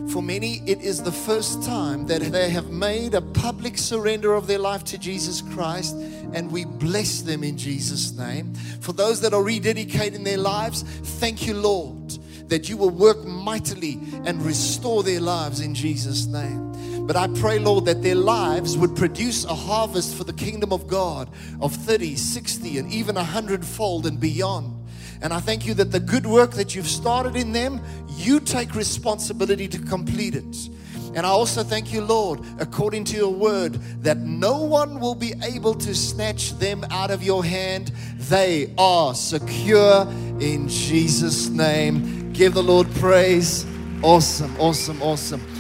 For 0.10 0.22
many, 0.22 0.62
it 0.66 0.82
is 0.82 1.02
the 1.04 1.12
first 1.12 1.64
time 1.64 2.08
that 2.08 2.22
they 2.22 2.50
have 2.50 2.72
made 2.72 3.14
a 3.14 3.22
public 3.22 3.78
surrender 3.78 4.34
of 4.34 4.48
their 4.48 4.58
life 4.58 4.84
to 4.86 4.98
Jesus 4.98 5.42
Christ, 5.42 5.96
and 6.34 6.52
we 6.52 6.66
bless 6.66 7.22
them 7.22 7.44
in 7.44 7.58
Jesus' 7.58 8.12
name. 8.14 8.54
For 8.82 8.92
those 8.94 9.22
that 9.22 9.34
are 9.34 9.44
rededicating 9.44 10.26
their 10.26 10.38
lives, 10.38 10.82
thank 10.82 11.46
you, 11.46 11.54
Lord, 11.54 12.18
that 12.48 12.68
you 12.68 12.76
will 12.76 12.90
work 12.90 13.24
mightily 13.24 14.00
and 14.26 14.42
restore 14.44 15.04
their 15.04 15.22
lives 15.22 15.62
in 15.62 15.76
Jesus' 15.76 16.26
name. 16.26 16.71
But 17.12 17.30
I 17.30 17.42
pray, 17.42 17.60
Lord, 17.60 17.84
that 17.88 18.02
their 18.02 18.16
lives 18.16 18.78
would 18.78 18.96
produce 18.96 19.44
a 19.44 19.54
harvest 19.54 20.16
for 20.16 20.24
the 20.24 20.32
kingdom 20.32 20.72
of 20.72 20.88
God 20.88 21.30
of 21.60 21.76
30, 21.76 22.16
60, 22.16 22.78
and 22.78 22.90
even 22.90 23.18
a 23.18 23.24
hundredfold 23.26 24.06
and 24.06 24.18
beyond. 24.18 24.82
And 25.22 25.34
I 25.34 25.42
thank 25.42 25.68
you 25.68 25.74
that 25.74 25.92
the 25.92 26.00
good 26.00 26.26
work 26.26 26.52
that 26.52 26.74
you've 26.74 26.88
started 26.88 27.36
in 27.36 27.52
them, 27.52 27.84
you 28.08 28.40
take 28.40 28.76
responsibility 28.76 29.68
to 29.68 29.78
complete 29.78 30.36
it. 30.36 30.70
And 31.14 31.26
I 31.26 31.30
also 31.32 31.64
thank 31.64 31.92
you, 31.92 32.00
Lord, 32.00 32.40
according 32.60 33.04
to 33.04 33.18
your 33.18 33.34
word, 33.34 33.74
that 34.04 34.20
no 34.20 34.62
one 34.62 35.02
will 35.02 35.16
be 35.16 35.34
able 35.44 35.74
to 35.74 35.94
snatch 35.94 36.58
them 36.60 36.86
out 36.92 37.12
of 37.12 37.22
your 37.22 37.44
hand. 37.44 37.92
They 38.20 38.74
are 38.78 39.14
secure 39.16 40.08
in 40.40 40.70
Jesus' 40.70 41.50
name. 41.50 42.32
Give 42.32 42.54
the 42.54 42.64
Lord 42.64 42.90
praise. 42.96 43.66
Awesome, 44.02 44.56
awesome, 44.62 45.04
awesome. 45.04 45.51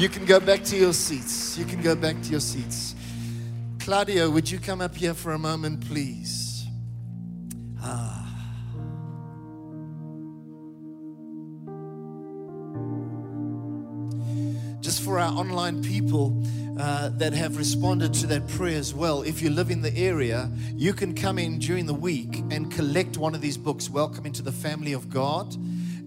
You 0.00 0.08
can 0.08 0.24
go 0.24 0.40
back 0.40 0.64
to 0.64 0.78
your 0.78 0.94
seats. 0.94 1.58
You 1.58 1.66
can 1.66 1.82
go 1.82 1.94
back 1.94 2.22
to 2.22 2.30
your 2.30 2.40
seats. 2.40 2.94
Claudia, 3.80 4.30
would 4.30 4.50
you 4.50 4.58
come 4.58 4.80
up 4.80 4.96
here 4.96 5.12
for 5.12 5.32
a 5.32 5.38
moment, 5.38 5.86
please? 5.86 6.64
Ah. 7.82 8.16
just 14.80 15.02
for 15.02 15.18
our 15.18 15.30
online 15.34 15.82
people 15.82 16.42
uh, 16.78 17.10
that 17.10 17.34
have 17.34 17.58
responded 17.58 18.14
to 18.14 18.26
that 18.26 18.48
prayer 18.48 18.78
as 18.78 18.94
well, 18.94 19.20
if 19.20 19.42
you 19.42 19.50
live 19.50 19.70
in 19.70 19.82
the 19.82 19.94
area, 19.94 20.50
you 20.74 20.94
can 20.94 21.14
come 21.14 21.38
in 21.38 21.58
during 21.58 21.84
the 21.84 21.94
week 21.94 22.38
and 22.50 22.72
collect 22.72 23.18
one 23.18 23.34
of 23.34 23.42
these 23.42 23.58
books, 23.58 23.90
Welcome 23.90 24.24
into 24.24 24.40
the 24.40 24.50
Family 24.50 24.94
of 24.94 25.10
God. 25.10 25.54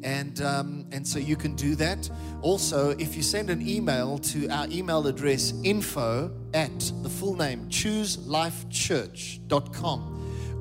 And, 0.04 0.42
um, 0.42 0.86
and 0.92 1.08
so 1.08 1.20
you 1.20 1.36
can 1.36 1.56
do 1.56 1.76
that. 1.76 2.10
Also, 2.42 2.90
if 2.92 3.16
you 3.16 3.24
send 3.24 3.50
an 3.50 3.68
email 3.68 4.20
to 4.20 4.48
our 4.50 4.68
email 4.70 5.08
address, 5.08 5.54
info 5.64 6.32
at 6.54 6.92
the 7.02 7.10
full 7.10 7.36
name, 7.36 7.68
chooselifechurch.com 7.70 10.14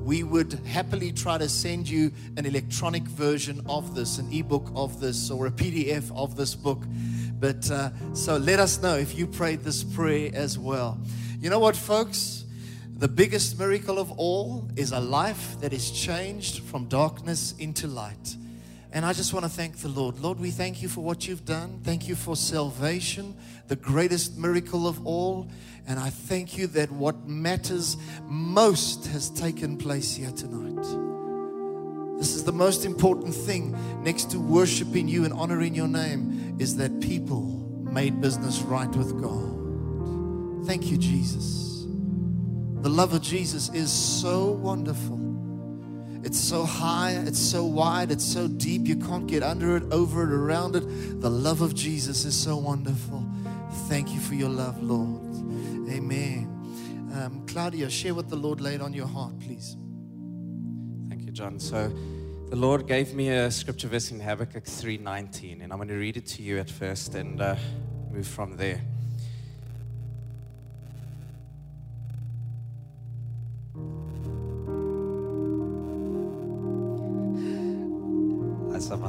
we 0.03 0.21
would 0.21 0.53
happily 0.65 1.13
try 1.13 1.37
to 1.37 1.47
send 1.47 1.87
you 1.87 2.11
an 2.35 2.45
electronic 2.45 3.03
version 3.03 3.61
of 3.67 3.95
this, 3.95 4.17
an 4.17 4.31
ebook 4.33 4.69
of 4.75 4.99
this, 4.99 5.31
or 5.31 5.47
a 5.47 5.51
PDF 5.51 6.11
of 6.15 6.35
this 6.35 6.55
book. 6.55 6.83
But 7.39 7.69
uh, 7.71 7.91
so 8.13 8.37
let 8.37 8.59
us 8.59 8.81
know 8.81 8.97
if 8.97 9.17
you 9.17 9.27
prayed 9.27 9.61
this 9.61 9.83
prayer 9.83 10.29
as 10.33 10.59
well. 10.59 10.99
You 11.39 11.49
know 11.49 11.59
what, 11.59 11.75
folks? 11.75 12.43
The 12.97 13.07
biggest 13.07 13.57
miracle 13.57 13.97
of 13.97 14.11
all 14.13 14.69
is 14.75 14.91
a 14.91 14.99
life 14.99 15.59
that 15.61 15.73
is 15.73 15.89
changed 15.91 16.63
from 16.63 16.85
darkness 16.85 17.53
into 17.57 17.87
light. 17.87 18.35
And 18.93 19.03
I 19.03 19.11
just 19.11 19.33
want 19.33 19.43
to 19.43 19.49
thank 19.49 19.77
the 19.79 19.87
Lord. 19.87 20.19
Lord, 20.19 20.39
we 20.39 20.51
thank 20.51 20.83
you 20.83 20.87
for 20.87 21.01
what 21.01 21.27
you've 21.27 21.45
done. 21.45 21.79
Thank 21.83 22.07
you 22.07 22.13
for 22.13 22.35
salvation, 22.35 23.35
the 23.67 23.75
greatest 23.75 24.37
miracle 24.37 24.87
of 24.87 25.03
all. 25.05 25.49
And 25.87 25.99
I 25.99 26.11
thank 26.11 26.59
you 26.59 26.67
that 26.67 26.91
what 26.91 27.27
matters 27.27 27.97
most 28.25 29.07
has 29.07 29.31
taken 29.31 29.77
place 29.77 30.15
here 30.15 30.29
tonight. 30.29 30.83
This 32.19 32.35
is 32.35 32.43
the 32.43 32.53
most 32.53 32.85
important 32.85 33.33
thing 33.33 33.75
next 34.03 34.29
to 34.29 34.39
worshiping 34.39 35.07
you 35.07 35.25
and 35.25 35.33
honoring 35.33 35.73
your 35.73 35.87
name 35.87 36.55
is 36.59 36.77
that 36.77 37.01
people 37.01 37.41
made 37.81 38.21
business 38.21 38.59
right 38.59 38.95
with 38.95 39.19
God. 39.19 40.67
Thank 40.67 40.91
you, 40.91 40.99
Jesus. 40.99 41.87
The 42.81 42.89
love 42.89 43.13
of 43.13 43.23
Jesus 43.23 43.69
is 43.69 43.91
so 43.91 44.51
wonderful. 44.51 45.22
It's 46.23 46.39
so 46.39 46.63
high, 46.63 47.11
it's 47.25 47.39
so 47.39 47.65
wide, 47.65 48.09
it's 48.09 48.23
so 48.23 48.47
deep. 48.47 48.87
You 48.87 48.95
can't 48.95 49.27
get 49.27 49.43
under 49.43 49.75
it, 49.75 49.83
over 49.91 50.23
it, 50.23 50.31
around 50.31 50.75
it. 50.75 51.21
The 51.21 51.29
love 51.29 51.61
of 51.61 51.75
Jesus 51.75 52.23
is 52.23 52.35
so 52.35 52.55
wonderful. 52.55 53.25
Thank 53.89 54.13
you 54.13 54.21
for 54.21 54.33
your 54.33 54.49
love, 54.49 54.81
Lord. 54.81 55.21
Amen. 55.89 56.49
Um, 57.13 57.45
Claudia, 57.45 57.89
share 57.89 58.13
what 58.13 58.29
the 58.29 58.37
Lord 58.37 58.61
laid 58.61 58.79
on 58.79 58.93
your 58.93 59.07
heart, 59.07 59.37
please. 59.39 59.75
Thank 61.09 61.25
you, 61.25 61.31
John. 61.31 61.59
So 61.59 61.91
the 62.49 62.55
Lord 62.55 62.87
gave 62.87 63.13
me 63.13 63.29
a 63.29 63.51
scripture 63.51 63.89
verse 63.89 64.11
in 64.11 64.19
Habakkuk 64.19 64.63
3:19, 64.63 65.61
and 65.61 65.73
I'm 65.73 65.77
going 65.77 65.89
to 65.89 65.95
read 65.95 66.15
it 66.15 66.25
to 66.27 66.41
you 66.41 66.57
at 66.57 66.69
first 66.69 67.15
and 67.15 67.41
uh, 67.41 67.55
move 68.11 68.27
from 68.27 68.55
there. 68.55 68.81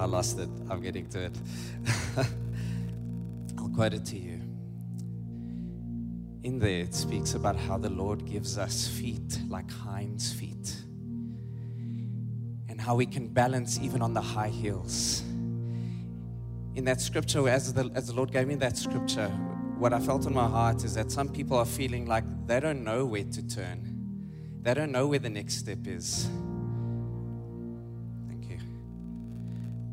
I 0.04 0.06
lost 0.06 0.38
it. 0.38 0.50
I'm 0.68 0.82
getting 0.82 1.08
to 1.08 1.24
it. 1.24 1.32
I'll 3.58 3.70
quote 3.70 3.94
it 3.94 4.04
to 4.04 4.18
you. 4.18 4.38
In 6.42 6.58
there, 6.58 6.80
it 6.80 6.94
speaks 6.94 7.32
about 7.32 7.56
how 7.56 7.78
the 7.78 7.88
Lord 7.88 8.26
gives 8.26 8.58
us 8.58 8.86
feet 8.86 9.40
like 9.48 9.70
hinds' 9.70 10.30
feet, 10.30 10.76
and 12.68 12.78
how 12.78 12.94
we 12.94 13.06
can 13.06 13.28
balance 13.28 13.80
even 13.80 14.02
on 14.02 14.12
the 14.12 14.20
high 14.20 14.50
heels. 14.50 15.22
In 16.74 16.84
that 16.84 17.00
scripture, 17.00 17.48
as 17.48 17.72
the, 17.72 17.90
as 17.94 18.08
the 18.08 18.12
Lord 18.12 18.30
gave 18.30 18.46
me 18.46 18.56
that 18.56 18.76
scripture, 18.76 19.28
what 19.78 19.94
I 19.94 20.00
felt 20.00 20.26
in 20.26 20.34
my 20.34 20.46
heart 20.46 20.84
is 20.84 20.92
that 20.96 21.10
some 21.10 21.30
people 21.30 21.56
are 21.56 21.64
feeling 21.64 22.04
like 22.04 22.24
they 22.46 22.60
don't 22.60 22.84
know 22.84 23.06
where 23.06 23.24
to 23.24 23.42
turn, 23.48 24.58
they 24.60 24.74
don't 24.74 24.92
know 24.92 25.06
where 25.06 25.18
the 25.18 25.30
next 25.30 25.54
step 25.54 25.86
is. 25.86 26.28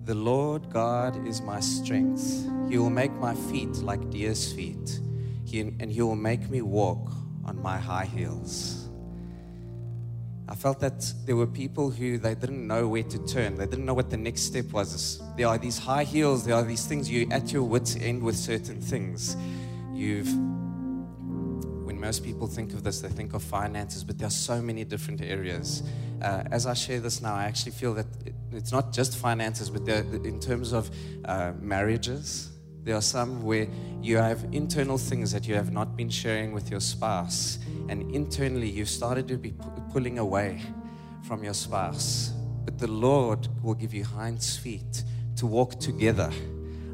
The 0.06 0.16
Lord 0.16 0.70
God 0.70 1.28
is 1.28 1.42
my 1.42 1.60
strength. 1.60 2.50
He 2.70 2.78
will 2.78 2.90
make 2.90 3.14
my 3.14 3.36
feet 3.36 3.76
like 3.78 4.10
deer's 4.10 4.52
feet, 4.52 5.00
he, 5.46 5.60
and 5.60 5.92
He 5.92 6.02
will 6.02 6.16
make 6.16 6.50
me 6.50 6.62
walk 6.62 7.12
on 7.46 7.62
my 7.62 7.78
high 7.78 8.06
heels. 8.06 8.90
I 10.50 10.56
felt 10.56 10.80
that 10.82 11.14
there 11.26 11.36
were 11.36 11.48
people 11.48 11.92
who 11.92 12.18
they 12.18 12.36
didn't 12.36 12.68
know 12.68 12.88
where 12.88 13.04
to 13.04 13.26
turn. 13.26 13.56
They 13.56 13.68
didn't 13.68 13.86
know 13.86 13.94
what 13.94 14.10
the 14.10 14.18
next 14.18 14.42
step 14.42 14.74
was. 14.74 15.22
There 15.38 15.48
are 15.48 15.58
these 15.58 15.78
high 15.78 16.04
heels. 16.04 16.46
There 16.46 16.56
are 16.56 16.64
these 16.64 16.86
things 16.86 17.10
you 17.10 17.28
at 17.32 17.54
your 17.54 17.64
wits 17.64 17.96
end 17.96 18.22
with 18.22 18.36
certain 18.36 18.82
things. 18.82 19.38
You've 19.94 20.28
most 22.02 22.24
people 22.24 22.48
think 22.48 22.74
of 22.74 22.84
this, 22.84 23.00
they 23.00 23.10
think 23.10 23.34
of 23.34 23.44
finances, 23.44 24.04
but 24.04 24.18
there 24.18 24.28
are 24.28 24.32
so 24.52 24.60
many 24.60 24.84
different 24.84 25.22
areas. 25.22 25.84
Uh, 26.22 26.44
as 26.52 26.66
I 26.66 26.74
share 26.74 27.00
this 27.00 27.22
now, 27.22 27.36
I 27.36 27.46
actually 27.46 27.74
feel 27.74 27.94
that 27.94 28.08
it, 28.26 28.34
it's 28.52 28.72
not 28.72 28.92
just 28.92 29.16
finances, 29.18 29.70
but 29.70 29.88
in 29.88 30.40
terms 30.40 30.74
of 30.74 30.90
uh, 31.26 31.54
marriages, 31.62 32.52
there 32.84 32.96
are 32.96 33.02
some 33.02 33.44
where 33.44 33.68
you 34.02 34.18
have 34.18 34.44
internal 34.52 34.98
things 34.98 35.32
that 35.32 35.48
you 35.48 35.54
have 35.54 35.72
not 35.72 35.96
been 35.96 36.10
sharing 36.10 36.52
with 36.52 36.72
your 36.72 36.80
spouse, 36.80 37.60
and 37.90 38.14
internally 38.16 38.70
you've 38.70 38.90
started 38.90 39.28
to 39.28 39.38
be 39.38 39.54
pulling 39.92 40.18
away 40.18 40.60
from 41.22 41.44
your 41.44 41.54
spouse. 41.54 42.34
But 42.66 42.80
the 42.80 42.88
Lord 42.88 43.48
will 43.62 43.76
give 43.76 43.94
you 43.94 44.04
hinds 44.04 44.58
feet 44.58 45.04
to 45.36 45.46
walk 45.46 45.80
together 45.80 46.32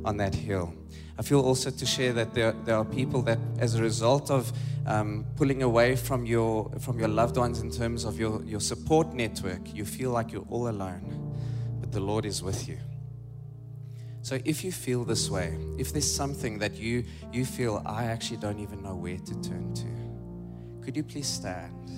on 0.04 0.18
that 0.18 0.36
hill. 0.36 0.74
I 1.20 1.24
feel 1.24 1.42
also 1.42 1.72
to 1.72 1.86
share 1.86 2.14
that 2.14 2.34
there, 2.34 2.52
there 2.66 2.76
are 2.76 2.86
people 2.86 3.24
that, 3.24 3.40
as 3.60 3.76
a 3.76 3.82
result 3.82 4.30
of 4.30 4.52
um, 4.86 5.26
pulling 5.36 5.64
away 5.64 5.96
from 5.96 6.26
your, 6.26 6.70
from 6.80 7.00
your 7.00 7.08
loved 7.08 7.38
ones 7.38 7.60
in 7.60 7.72
terms 7.72 8.06
of 8.06 8.20
your, 8.20 8.44
your 8.44 8.60
support 8.60 9.14
network, 9.14 9.74
you 9.74 9.84
feel 9.84 10.12
like 10.12 10.32
you're 10.32 10.46
all 10.50 10.70
alone. 10.70 11.36
But 11.80 11.92
the 11.92 12.00
Lord 12.00 12.26
is 12.26 12.44
with 12.44 12.68
you. 12.70 12.78
So 14.22 14.38
if 14.46 14.64
you 14.64 14.72
feel 14.72 15.06
this 15.06 15.30
way, 15.30 15.58
if 15.78 15.92
there's 15.92 16.12
something 16.12 16.60
that 16.60 16.76
you, 16.76 17.04
you 17.34 17.46
feel, 17.46 17.82
I 17.86 18.06
actually 18.06 18.38
don't 18.38 18.60
even 18.60 18.84
know 18.84 18.96
where 18.96 19.18
to 19.18 19.42
turn 19.42 19.74
to, 19.74 20.86
could 20.86 20.96
you 20.96 21.04
please 21.04 21.28
stand? 21.28 21.90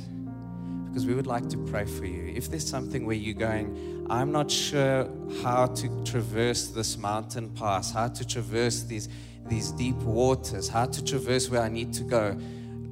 Because 0.89 1.05
we 1.05 1.13
would 1.13 1.27
like 1.27 1.47
to 1.49 1.57
pray 1.57 1.85
for 1.85 2.05
you. 2.05 2.33
If 2.35 2.49
there's 2.49 2.67
something 2.67 3.05
where 3.05 3.15
you're 3.15 3.35
going, 3.35 4.07
I'm 4.09 4.31
not 4.31 4.49
sure 4.49 5.07
how 5.43 5.67
to 5.67 6.03
traverse 6.03 6.67
this 6.67 6.97
mountain 6.97 7.51
pass, 7.51 7.91
how 7.91 8.07
to 8.07 8.25
traverse 8.25 8.83
these, 8.83 9.07
these 9.45 9.71
deep 9.71 9.97
waters, 9.97 10.67
how 10.67 10.87
to 10.87 11.03
traverse 11.03 11.49
where 11.49 11.61
I 11.61 11.69
need 11.69 11.93
to 11.93 12.03
go. 12.03 12.35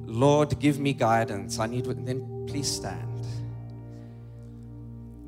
Lord, 0.06 0.58
give 0.60 0.78
me 0.78 0.92
guidance. 0.92 1.58
I 1.58 1.66
need, 1.66 1.84
then 1.84 2.46
please 2.46 2.70
stand. 2.70 3.26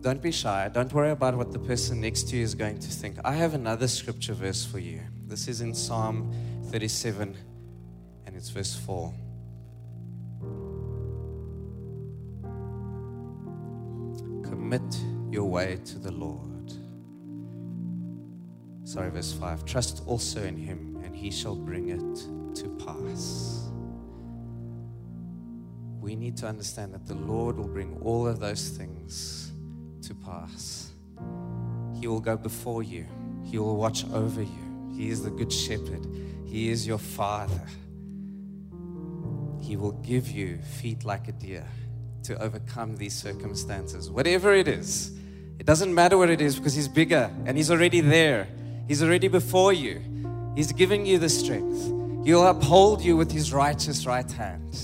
Don't 0.00 0.22
be 0.22 0.32
shy. 0.32 0.70
Don't 0.72 0.92
worry 0.92 1.10
about 1.10 1.36
what 1.36 1.52
the 1.52 1.58
person 1.58 2.00
next 2.00 2.28
to 2.30 2.36
you 2.36 2.42
is 2.42 2.54
going 2.54 2.78
to 2.78 2.88
think. 2.88 3.18
I 3.22 3.34
have 3.34 3.52
another 3.52 3.86
scripture 3.86 4.32
verse 4.32 4.64
for 4.64 4.78
you. 4.78 5.00
This 5.26 5.46
is 5.46 5.60
in 5.60 5.74
Psalm 5.74 6.32
37, 6.70 7.36
and 8.26 8.36
it's 8.36 8.48
verse 8.48 8.74
4. 8.74 9.12
Commit 14.70 15.00
your 15.32 15.46
way 15.46 15.80
to 15.84 15.98
the 15.98 16.12
Lord. 16.12 16.72
Sorry, 18.84 19.10
verse 19.10 19.32
5. 19.32 19.64
Trust 19.64 20.04
also 20.06 20.44
in 20.44 20.56
him, 20.56 21.00
and 21.02 21.12
he 21.12 21.32
shall 21.32 21.56
bring 21.56 21.88
it 21.88 22.54
to 22.54 22.68
pass. 22.78 23.68
We 26.00 26.14
need 26.14 26.36
to 26.36 26.46
understand 26.46 26.94
that 26.94 27.04
the 27.04 27.16
Lord 27.16 27.56
will 27.56 27.66
bring 27.66 27.98
all 28.02 28.28
of 28.28 28.38
those 28.38 28.68
things 28.68 29.50
to 30.02 30.14
pass. 30.14 30.92
He 31.98 32.06
will 32.06 32.20
go 32.20 32.36
before 32.36 32.84
you, 32.84 33.06
He 33.42 33.58
will 33.58 33.76
watch 33.76 34.04
over 34.12 34.40
you. 34.40 34.92
He 34.96 35.08
is 35.08 35.24
the 35.24 35.30
good 35.30 35.52
shepherd, 35.52 36.06
He 36.46 36.70
is 36.70 36.86
your 36.86 36.98
Father. 36.98 37.66
He 39.60 39.74
will 39.74 39.98
give 40.06 40.30
you 40.30 40.58
feet 40.58 41.04
like 41.04 41.26
a 41.26 41.32
deer 41.32 41.66
to 42.24 42.40
overcome 42.42 42.96
these 42.96 43.14
circumstances, 43.14 44.10
whatever 44.10 44.54
it 44.54 44.68
is. 44.68 45.12
It 45.58 45.66
doesn't 45.66 45.94
matter 45.94 46.16
what 46.16 46.30
it 46.30 46.40
is 46.40 46.56
because 46.56 46.74
He's 46.74 46.88
bigger 46.88 47.30
and 47.46 47.56
He's 47.56 47.70
already 47.70 48.00
there. 48.00 48.48
He's 48.88 49.02
already 49.02 49.28
before 49.28 49.72
you. 49.72 50.00
He's 50.56 50.72
giving 50.72 51.06
you 51.06 51.18
the 51.18 51.28
strength. 51.28 51.86
He'll 52.24 52.46
uphold 52.46 53.02
you 53.02 53.16
with 53.16 53.30
His 53.30 53.52
righteous 53.52 54.06
right 54.06 54.30
hand. 54.30 54.76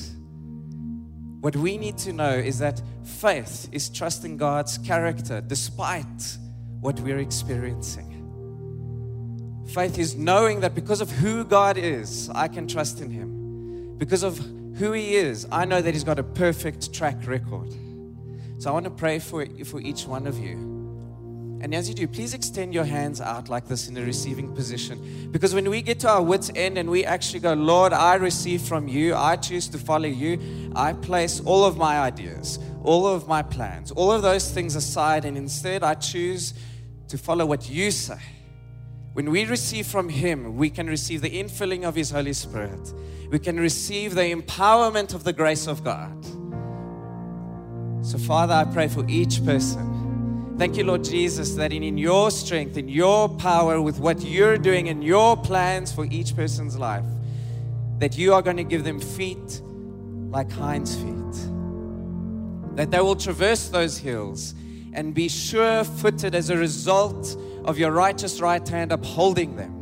What 1.40 1.56
we 1.56 1.78
need 1.78 1.98
to 1.98 2.12
know 2.12 2.30
is 2.30 2.58
that 2.58 2.80
faith 3.04 3.68
is 3.72 3.88
trusting 3.88 4.36
God's 4.36 4.78
character 4.78 5.40
despite 5.40 6.38
what 6.80 6.98
we're 7.00 7.18
experiencing. 7.18 8.12
Faith 9.72 9.98
is 9.98 10.14
knowing 10.14 10.60
that 10.60 10.74
because 10.74 11.00
of 11.00 11.10
who 11.10 11.44
God 11.44 11.76
is, 11.76 12.30
I 12.30 12.48
can 12.48 12.66
trust 12.68 13.00
in 13.00 13.10
Him. 13.10 13.96
Because 13.98 14.22
of 14.22 14.38
who 14.76 14.92
He 14.92 15.16
is, 15.16 15.46
I 15.50 15.64
know 15.64 15.80
that 15.80 15.92
He's 15.92 16.04
got 16.04 16.18
a 16.18 16.22
perfect 16.24 16.92
track 16.92 17.26
record. 17.26 17.72
So 18.58 18.70
I 18.70 18.72
want 18.72 18.84
to 18.84 18.90
pray 18.90 19.18
for, 19.18 19.46
for 19.64 19.80
each 19.80 20.06
one 20.06 20.26
of 20.26 20.38
you. 20.38 20.76
And 21.60 21.74
as 21.74 21.88
you 21.88 21.94
do, 21.94 22.06
please 22.06 22.34
extend 22.34 22.74
your 22.74 22.84
hands 22.84 23.20
out 23.20 23.48
like 23.48 23.66
this 23.66 23.88
in 23.88 23.96
a 23.96 24.02
receiving 24.02 24.54
position. 24.54 25.30
Because 25.30 25.54
when 25.54 25.68
we 25.70 25.80
get 25.82 26.00
to 26.00 26.08
our 26.08 26.22
wits' 26.22 26.50
end 26.54 26.76
and 26.76 26.88
we 26.90 27.04
actually 27.04 27.40
go, 27.40 27.54
Lord, 27.54 27.92
I 27.92 28.14
receive 28.14 28.60
from 28.60 28.88
you, 28.88 29.14
I 29.14 29.36
choose 29.36 29.66
to 29.68 29.78
follow 29.78 30.06
you, 30.06 30.72
I 30.76 30.92
place 30.92 31.40
all 31.40 31.64
of 31.64 31.76
my 31.76 31.98
ideas, 31.98 32.58
all 32.84 33.06
of 33.06 33.26
my 33.26 33.42
plans, 33.42 33.90
all 33.90 34.12
of 34.12 34.22
those 34.22 34.50
things 34.50 34.76
aside, 34.76 35.24
and 35.24 35.36
instead 35.36 35.82
I 35.82 35.94
choose 35.94 36.52
to 37.08 37.18
follow 37.18 37.46
what 37.46 37.68
you 37.70 37.90
say. 37.90 38.20
When 39.16 39.30
we 39.30 39.46
receive 39.46 39.86
from 39.86 40.10
Him, 40.10 40.56
we 40.56 40.68
can 40.68 40.86
receive 40.86 41.22
the 41.22 41.30
infilling 41.30 41.84
of 41.84 41.94
His 41.94 42.10
Holy 42.10 42.34
Spirit. 42.34 42.92
We 43.30 43.38
can 43.38 43.58
receive 43.58 44.14
the 44.14 44.30
empowerment 44.30 45.14
of 45.14 45.24
the 45.24 45.32
grace 45.32 45.66
of 45.66 45.82
God. 45.82 46.24
So, 48.04 48.18
Father, 48.18 48.52
I 48.52 48.64
pray 48.64 48.88
for 48.88 49.04
each 49.08 49.42
person 49.44 50.06
Thank 50.58 50.78
you, 50.78 50.84
Lord 50.84 51.04
Jesus, 51.04 51.54
that 51.56 51.70
in, 51.70 51.82
in 51.82 51.98
your 51.98 52.30
strength, 52.30 52.78
in 52.78 52.88
your 52.88 53.28
power, 53.28 53.78
with 53.82 53.98
what 53.98 54.22
you're 54.22 54.56
doing 54.56 54.88
and 54.88 55.04
your 55.04 55.36
plans 55.36 55.92
for 55.92 56.06
each 56.06 56.34
person's 56.34 56.78
life, 56.78 57.04
that 57.98 58.16
you 58.16 58.32
are 58.32 58.40
going 58.40 58.56
to 58.56 58.64
give 58.64 58.82
them 58.82 58.98
feet 58.98 59.60
like 60.30 60.50
hinds' 60.50 60.96
feet. 60.96 61.50
That 62.74 62.90
they 62.90 63.00
will 63.00 63.16
traverse 63.16 63.68
those 63.68 63.98
hills 63.98 64.54
and 64.96 65.14
be 65.14 65.28
sure 65.28 65.84
footed 65.84 66.34
as 66.34 66.48
a 66.50 66.56
result 66.56 67.36
of 67.64 67.78
your 67.78 67.92
righteous 67.92 68.40
right 68.40 68.66
hand 68.66 68.90
upholding 68.92 69.54
them. 69.54 69.74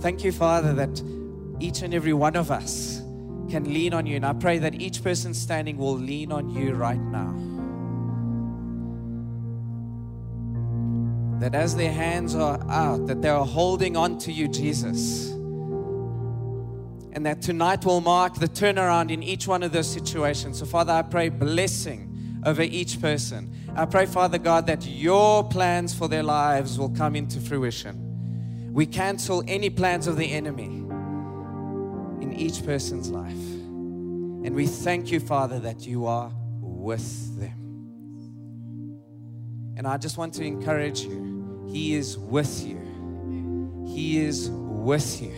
Thank 0.00 0.24
you, 0.24 0.32
Father, 0.32 0.72
that 0.74 1.02
each 1.60 1.82
and 1.82 1.94
every 1.94 2.14
one 2.14 2.34
of 2.34 2.50
us 2.50 3.00
can 3.50 3.64
lean 3.72 3.92
on 3.92 4.06
you. 4.06 4.16
And 4.16 4.24
I 4.24 4.32
pray 4.32 4.58
that 4.58 4.74
each 4.74 5.02
person 5.02 5.34
standing 5.34 5.76
will 5.76 5.96
lean 5.96 6.32
on 6.32 6.48
you 6.48 6.72
right 6.72 7.00
now. 7.00 7.32
That 11.40 11.54
as 11.54 11.76
their 11.76 11.92
hands 11.92 12.34
are 12.34 12.58
out, 12.70 13.06
that 13.06 13.20
they 13.20 13.28
are 13.28 13.44
holding 13.44 13.96
on 13.98 14.16
to 14.20 14.32
you, 14.32 14.48
Jesus. 14.48 15.33
And 17.14 17.24
that 17.26 17.40
tonight 17.40 17.84
will 17.84 18.00
mark 18.00 18.34
the 18.34 18.48
turnaround 18.48 19.10
in 19.10 19.22
each 19.22 19.46
one 19.46 19.62
of 19.62 19.72
those 19.72 19.90
situations. 19.90 20.58
So, 20.58 20.66
Father, 20.66 20.92
I 20.92 21.02
pray 21.02 21.28
blessing 21.28 22.42
over 22.44 22.62
each 22.62 23.00
person. 23.00 23.54
I 23.76 23.86
pray, 23.86 24.06
Father 24.06 24.38
God, 24.38 24.66
that 24.66 24.84
your 24.84 25.44
plans 25.44 25.94
for 25.94 26.08
their 26.08 26.24
lives 26.24 26.78
will 26.78 26.90
come 26.90 27.14
into 27.16 27.40
fruition. 27.40 28.72
We 28.72 28.86
cancel 28.86 29.44
any 29.46 29.70
plans 29.70 30.08
of 30.08 30.16
the 30.16 30.30
enemy 30.30 30.82
in 32.20 32.34
each 32.36 32.64
person's 32.66 33.10
life. 33.10 33.32
And 33.32 34.54
we 34.54 34.66
thank 34.66 35.12
you, 35.12 35.20
Father, 35.20 35.60
that 35.60 35.86
you 35.86 36.06
are 36.06 36.32
with 36.60 37.38
them. 37.38 37.64
And 39.76 39.86
I 39.86 39.96
just 39.96 40.18
want 40.18 40.34
to 40.34 40.44
encourage 40.44 41.02
you 41.02 41.68
He 41.70 41.94
is 41.94 42.18
with 42.18 42.66
you. 42.66 42.80
He 43.86 44.18
is 44.18 44.50
with 44.50 45.22
you. 45.22 45.34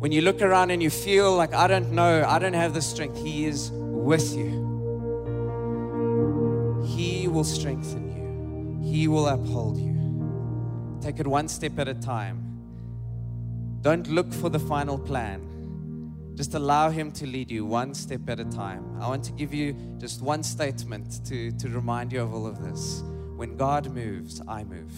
When 0.00 0.12
you 0.12 0.22
look 0.22 0.40
around 0.40 0.70
and 0.70 0.82
you 0.82 0.88
feel 0.88 1.36
like, 1.36 1.52
I 1.52 1.66
don't 1.66 1.92
know, 1.92 2.24
I 2.26 2.38
don't 2.38 2.54
have 2.54 2.72
the 2.72 2.80
strength, 2.80 3.18
He 3.18 3.44
is 3.44 3.70
with 3.70 4.34
you. 4.34 4.48
He 6.86 7.28
will 7.28 7.44
strengthen 7.44 8.08
you, 8.16 8.90
He 8.90 9.08
will 9.08 9.28
uphold 9.28 9.76
you. 9.76 9.90
Take 11.02 11.20
it 11.20 11.26
one 11.26 11.48
step 11.48 11.78
at 11.78 11.86
a 11.86 11.92
time. 11.92 12.46
Don't 13.82 14.08
look 14.08 14.32
for 14.32 14.48
the 14.48 14.58
final 14.58 14.98
plan. 14.98 16.32
Just 16.34 16.54
allow 16.54 16.88
Him 16.88 17.12
to 17.12 17.26
lead 17.26 17.50
you 17.50 17.66
one 17.66 17.92
step 17.92 18.26
at 18.30 18.40
a 18.40 18.46
time. 18.46 18.96
I 19.02 19.06
want 19.06 19.22
to 19.24 19.32
give 19.32 19.52
you 19.52 19.76
just 19.98 20.22
one 20.22 20.42
statement 20.42 21.26
to, 21.26 21.52
to 21.52 21.68
remind 21.68 22.10
you 22.10 22.22
of 22.22 22.32
all 22.32 22.46
of 22.46 22.62
this. 22.62 23.02
When 23.36 23.54
God 23.58 23.92
moves, 23.92 24.40
I 24.48 24.64
move. 24.64 24.92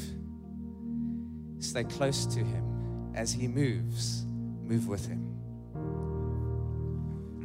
Stay 1.59 1.83
close 1.83 2.25
to 2.27 2.39
Him. 2.39 3.13
As 3.17 3.33
He 3.33 3.49
moves, 3.49 4.27
move 4.73 4.89
with 4.89 5.07
Him. 5.07 5.21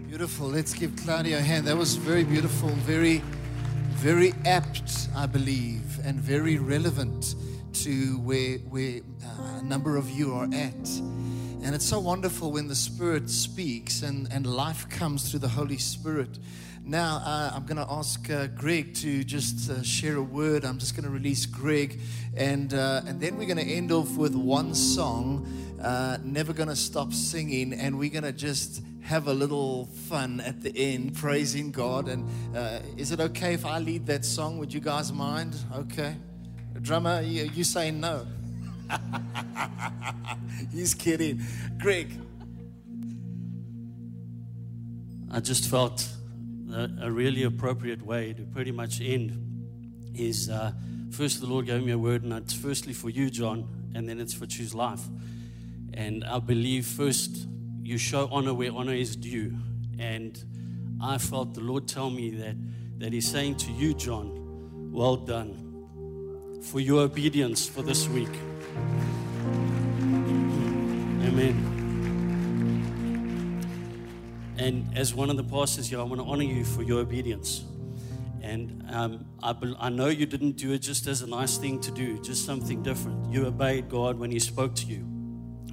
Beautiful. 0.07 0.47
Let's 0.47 0.73
give 0.73 0.95
Claudia 0.95 1.39
a 1.39 1.41
hand. 1.41 1.67
That 1.67 1.75
was 1.75 1.97
very 1.97 2.23
beautiful, 2.23 2.69
very, 2.69 3.21
very 3.95 4.33
apt, 4.45 5.09
I 5.13 5.25
believe, 5.25 5.99
and 6.05 6.21
very 6.21 6.57
relevant 6.57 7.35
to 7.83 8.17
where, 8.19 8.59
where 8.69 9.01
uh, 9.25 9.59
a 9.59 9.63
number 9.63 9.97
of 9.97 10.09
you 10.09 10.33
are 10.35 10.45
at. 10.45 10.89
And 11.63 11.75
it's 11.75 11.85
so 11.85 11.99
wonderful 11.99 12.53
when 12.53 12.69
the 12.69 12.75
Spirit 12.75 13.29
speaks 13.29 14.03
and, 14.03 14.31
and 14.31 14.47
life 14.47 14.87
comes 14.87 15.29
through 15.29 15.41
the 15.41 15.49
Holy 15.49 15.77
Spirit. 15.77 16.39
Now, 16.89 17.21
uh, 17.25 17.51
I'm 17.53 17.65
going 17.65 17.85
to 17.85 17.91
ask 17.91 18.29
uh, 18.29 18.47
Greg 18.47 18.93
to 18.95 19.21
just 19.25 19.69
uh, 19.69 19.83
share 19.83 20.15
a 20.15 20.23
word. 20.23 20.63
I'm 20.63 20.77
just 20.77 20.95
going 20.95 21.03
to 21.03 21.09
release 21.09 21.45
Greg. 21.45 21.99
And, 22.33 22.73
uh, 22.73 23.01
and 23.05 23.19
then 23.19 23.37
we're 23.37 23.45
going 23.45 23.57
to 23.57 23.69
end 23.69 23.91
off 23.91 24.15
with 24.15 24.35
one 24.35 24.73
song, 24.73 25.45
uh, 25.83 26.17
Never 26.23 26.53
Gonna 26.53 26.77
Stop 26.77 27.11
Singing. 27.11 27.73
And 27.73 27.99
we're 27.99 28.09
going 28.09 28.23
to 28.23 28.31
just 28.31 28.81
have 29.01 29.27
a 29.27 29.33
little 29.33 29.87
fun 30.07 30.39
at 30.39 30.61
the 30.61 30.71
end, 30.77 31.17
praising 31.17 31.71
God. 31.71 32.07
And 32.07 32.25
uh, 32.55 32.79
is 32.95 33.11
it 33.11 33.19
okay 33.19 33.53
if 33.53 33.65
I 33.65 33.79
lead 33.79 34.05
that 34.05 34.23
song? 34.23 34.57
Would 34.57 34.73
you 34.73 34.79
guys 34.79 35.11
mind? 35.11 35.57
Okay. 35.75 36.15
Drummer, 36.81 37.21
you, 37.21 37.51
you 37.53 37.65
saying 37.65 37.99
no? 37.99 38.25
He's 40.71 40.93
kidding. 40.93 41.41
Greg. 41.79 42.17
I 45.29 45.41
just 45.41 45.69
felt 45.69 46.07
a, 46.73 46.89
a 47.03 47.11
really 47.11 47.43
appropriate 47.43 48.01
way 48.01 48.33
to 48.33 48.43
pretty 48.43 48.71
much 48.71 49.01
end 49.01 49.43
is 50.13 50.49
uh, 50.49 50.71
first 51.11 51.41
the 51.41 51.47
Lord 51.47 51.65
gave 51.65 51.83
me 51.83 51.91
a 51.91 51.97
word, 51.97 52.23
and 52.23 52.33
it's 52.33 52.53
firstly 52.53 52.93
for 52.93 53.09
you, 53.09 53.29
John, 53.29 53.67
and 53.93 54.07
then 54.07 54.19
it's 54.19 54.33
for 54.33 54.45
Choose 54.45 54.73
Life. 54.73 55.01
And 55.93 56.23
I 56.23 56.39
believe 56.39 56.85
first 56.85 57.47
you 57.81 57.97
show 57.97 58.27
honor 58.31 58.53
where 58.53 58.71
honor 58.71 58.93
is 58.93 59.15
due. 59.15 59.55
And 59.97 60.37
I 61.01 61.17
felt 61.17 61.53
the 61.53 61.61
Lord 61.61 61.87
tell 61.87 62.09
me 62.09 62.31
that, 62.31 62.55
that 62.99 63.13
He's 63.13 63.29
saying 63.29 63.55
to 63.57 63.71
you, 63.71 63.93
John, 63.93 64.91
well 64.91 65.15
done 65.15 66.61
for 66.63 66.79
your 66.79 67.01
obedience 67.01 67.67
for 67.67 67.81
this 67.81 68.07
week. 68.09 68.29
Amen. 71.23 71.76
And 74.57 74.97
as 74.97 75.13
one 75.13 75.29
of 75.29 75.37
the 75.37 75.43
pastors 75.43 75.87
here, 75.87 75.99
I 75.99 76.03
want 76.03 76.19
to 76.19 76.25
honor 76.27 76.43
you 76.43 76.65
for 76.65 76.81
your 76.81 76.99
obedience. 76.99 77.63
And 78.41 78.83
um, 78.89 79.25
I, 79.43 79.55
I 79.79 79.89
know 79.89 80.07
you 80.07 80.25
didn't 80.25 80.57
do 80.57 80.71
it 80.73 80.79
just 80.79 81.05
as 81.07 81.21
a 81.21 81.27
nice 81.27 81.57
thing 81.57 81.79
to 81.81 81.91
do, 81.91 82.21
just 82.21 82.45
something 82.45 82.81
different. 82.81 83.31
You 83.31 83.45
obeyed 83.45 83.89
God 83.89 84.17
when 84.17 84.31
He 84.31 84.39
spoke 84.39 84.73
to 84.75 84.85
you. 84.85 85.03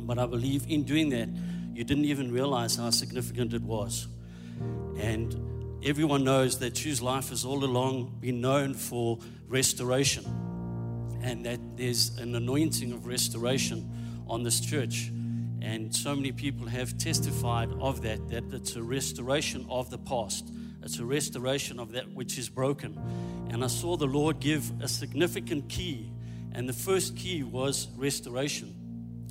But 0.01 0.19
I 0.19 0.27
believe 0.27 0.67
in 0.69 0.83
doing 0.83 1.09
that, 1.11 1.29
you 1.75 1.83
didn't 1.85 2.05
even 2.05 2.31
realize 2.31 2.77
how 2.77 2.91
significant 2.91 3.55
it 3.55 3.63
was. 3.63 4.09
And 4.99 5.35
everyone 5.85 6.25
knows 6.25 6.59
that 6.59 6.75
Choose 6.75 7.01
Life 7.01 7.31
has 7.31 7.45
all 7.45 7.65
along 7.65 8.19
been 8.21 8.41
known 8.41 8.75
for 8.75 9.19
restoration, 9.49 10.25
and 11.23 11.45
that 11.47 11.61
there's 11.77 12.19
an 12.19 12.35
anointing 12.35 12.93
of 12.93 13.07
restoration 13.07 13.91
on 14.29 14.43
this 14.43 14.61
church. 14.61 15.11
And 15.65 15.97
so 15.97 16.15
many 16.15 16.31
people 16.31 16.67
have 16.67 16.99
testified 16.99 17.71
of 17.81 18.03
that, 18.03 18.29
that 18.29 18.53
it's 18.53 18.77
a 18.77 18.83
restoration 18.83 19.65
of 19.71 19.89
the 19.89 19.97
past. 19.97 20.53
It's 20.83 20.99
a 20.99 21.05
restoration 21.07 21.81
of 21.81 21.93
that 21.93 22.13
which 22.13 22.37
is 22.37 22.51
broken. 22.51 23.01
And 23.49 23.65
I 23.65 23.69
saw 23.69 23.97
the 23.97 24.07
Lord 24.07 24.41
give 24.41 24.71
a 24.83 24.87
significant 24.87 25.71
key. 25.71 26.13
And 26.53 26.69
the 26.69 26.75
first 26.75 27.17
key 27.17 27.43
was 27.43 27.89
restoration. 27.97 28.75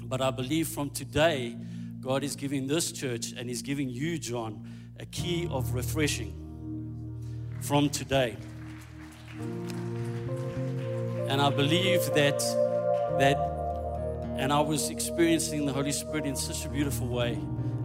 But 0.05 0.21
I 0.21 0.31
believe 0.31 0.69
from 0.69 0.89
today, 0.89 1.55
God 2.01 2.23
is 2.23 2.35
giving 2.35 2.65
this 2.65 2.91
church 2.91 3.33
and 3.37 3.47
He's 3.47 3.61
giving 3.61 3.89
you, 3.89 4.17
John, 4.17 4.67
a 4.99 5.05
key 5.05 5.47
of 5.51 5.75
refreshing 5.75 6.33
from 7.61 7.91
today. 7.91 8.37
And 11.29 11.39
I 11.39 11.51
believe 11.51 12.03
that 12.15 12.39
that 13.19 13.53
and 14.37 14.51
I 14.51 14.59
was 14.59 14.89
experiencing 14.89 15.65
the 15.65 15.73
Holy 15.73 15.91
Spirit 15.91 16.25
in 16.25 16.35
such 16.35 16.65
a 16.65 16.69
beautiful 16.69 17.07
way. 17.07 17.33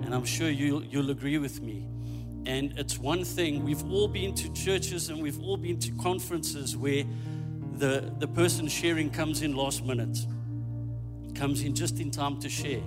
And 0.02 0.14
I'm 0.14 0.24
sure 0.24 0.48
you'll, 0.48 0.82
you'll 0.84 1.10
agree 1.10 1.38
with 1.38 1.60
me. 1.60 1.86
And 2.46 2.72
it's 2.78 2.98
one 2.98 3.24
thing, 3.24 3.62
we've 3.64 3.84
all 3.90 4.08
been 4.08 4.34
to 4.36 4.52
churches 4.54 5.10
and 5.10 5.22
we've 5.22 5.38
all 5.40 5.58
been 5.58 5.78
to 5.80 5.92
conferences 5.92 6.76
where 6.76 7.04
the, 7.74 8.12
the 8.18 8.26
person 8.26 8.66
sharing 8.68 9.10
comes 9.10 9.42
in 9.42 9.54
last 9.54 9.84
minute, 9.84 10.18
comes 11.34 11.62
in 11.62 11.74
just 11.74 12.00
in 12.00 12.10
time 12.10 12.40
to 12.40 12.48
share. 12.48 12.82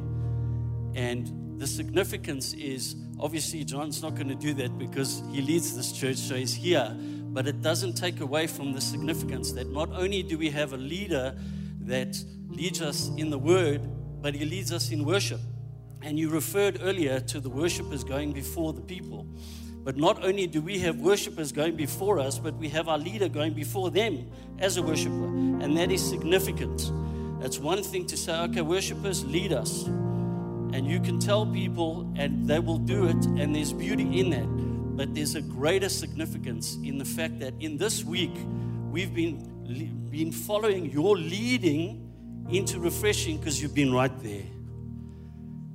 And 0.95 1.59
the 1.59 1.67
significance 1.67 2.53
is 2.53 2.95
obviously 3.19 3.63
John's 3.63 4.01
not 4.01 4.15
going 4.15 4.29
to 4.29 4.35
do 4.35 4.55
that 4.55 4.79
because 4.79 5.21
he 5.31 5.41
leads 5.41 5.75
this 5.75 5.91
church, 5.91 6.17
so 6.17 6.35
he's 6.35 6.55
here. 6.55 6.97
But 6.97 7.47
it 7.47 7.61
doesn't 7.61 7.93
take 7.93 8.19
away 8.19 8.47
from 8.47 8.73
the 8.73 8.81
significance 8.81 9.51
that 9.51 9.71
not 9.71 9.89
only 9.91 10.23
do 10.23 10.39
we 10.39 10.49
have 10.49 10.73
a 10.73 10.77
leader 10.77 11.35
that 11.81 12.17
leads 12.51 12.81
us 12.81 13.09
in 13.17 13.29
the 13.29 13.39
word, 13.39 13.81
but 14.21 14.35
he 14.35 14.45
leads 14.45 14.71
us 14.71 14.91
in 14.91 15.03
worship. 15.05 15.39
And 16.01 16.17
you 16.17 16.29
referred 16.29 16.79
earlier 16.81 17.19
to 17.19 17.39
the 17.39 17.49
worshipers 17.49 18.03
going 18.03 18.33
before 18.33 18.73
the 18.73 18.81
people. 18.81 19.25
But 19.83 19.97
not 19.97 20.23
only 20.23 20.45
do 20.45 20.61
we 20.61 20.77
have 20.79 20.99
worshipers 20.99 21.51
going 21.51 21.75
before 21.75 22.19
us, 22.19 22.37
but 22.37 22.55
we 22.55 22.69
have 22.69 22.87
our 22.87 22.97
leader 22.97 23.27
going 23.27 23.53
before 23.53 23.89
them 23.89 24.29
as 24.59 24.77
a 24.77 24.83
worshiper. 24.83 25.25
And 25.25 25.75
that 25.77 25.91
is 25.91 26.07
significant. 26.07 26.91
It's 27.41 27.57
one 27.57 27.81
thing 27.81 28.05
to 28.07 28.17
say, 28.17 28.33
okay, 28.41 28.61
worshipers, 28.61 29.25
lead 29.25 29.53
us. 29.53 29.85
And 30.73 30.85
you 30.85 30.99
can 30.99 31.19
tell 31.19 31.45
people, 31.45 32.11
and 32.15 32.47
they 32.47 32.59
will 32.59 32.77
do 32.77 33.05
it, 33.05 33.25
and 33.25 33.55
there's 33.55 33.73
beauty 33.73 34.19
in 34.19 34.29
that. 34.29 34.47
But 34.95 35.15
there's 35.15 35.35
a 35.35 35.41
greater 35.41 35.89
significance 35.89 36.77
in 36.83 36.99
the 36.99 37.05
fact 37.05 37.39
that 37.39 37.55
in 37.59 37.77
this 37.77 38.03
week, 38.03 38.33
we've 38.91 39.13
been, 39.13 40.07
been 40.11 40.31
following 40.31 40.91
your 40.91 41.17
leading 41.17 42.10
into 42.51 42.79
refreshing 42.79 43.37
because 43.37 43.61
you've 43.61 43.75
been 43.75 43.93
right 43.93 44.11
there. 44.21 44.43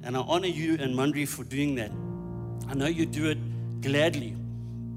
And 0.02 0.16
I 0.16 0.20
honor 0.20 0.46
you 0.46 0.76
and 0.78 0.94
Mundry 0.94 1.26
for 1.26 1.42
doing 1.42 1.74
that. 1.76 1.90
I 2.68 2.74
know 2.74 2.86
you 2.86 3.06
do 3.06 3.28
it 3.28 3.38
gladly, 3.80 4.36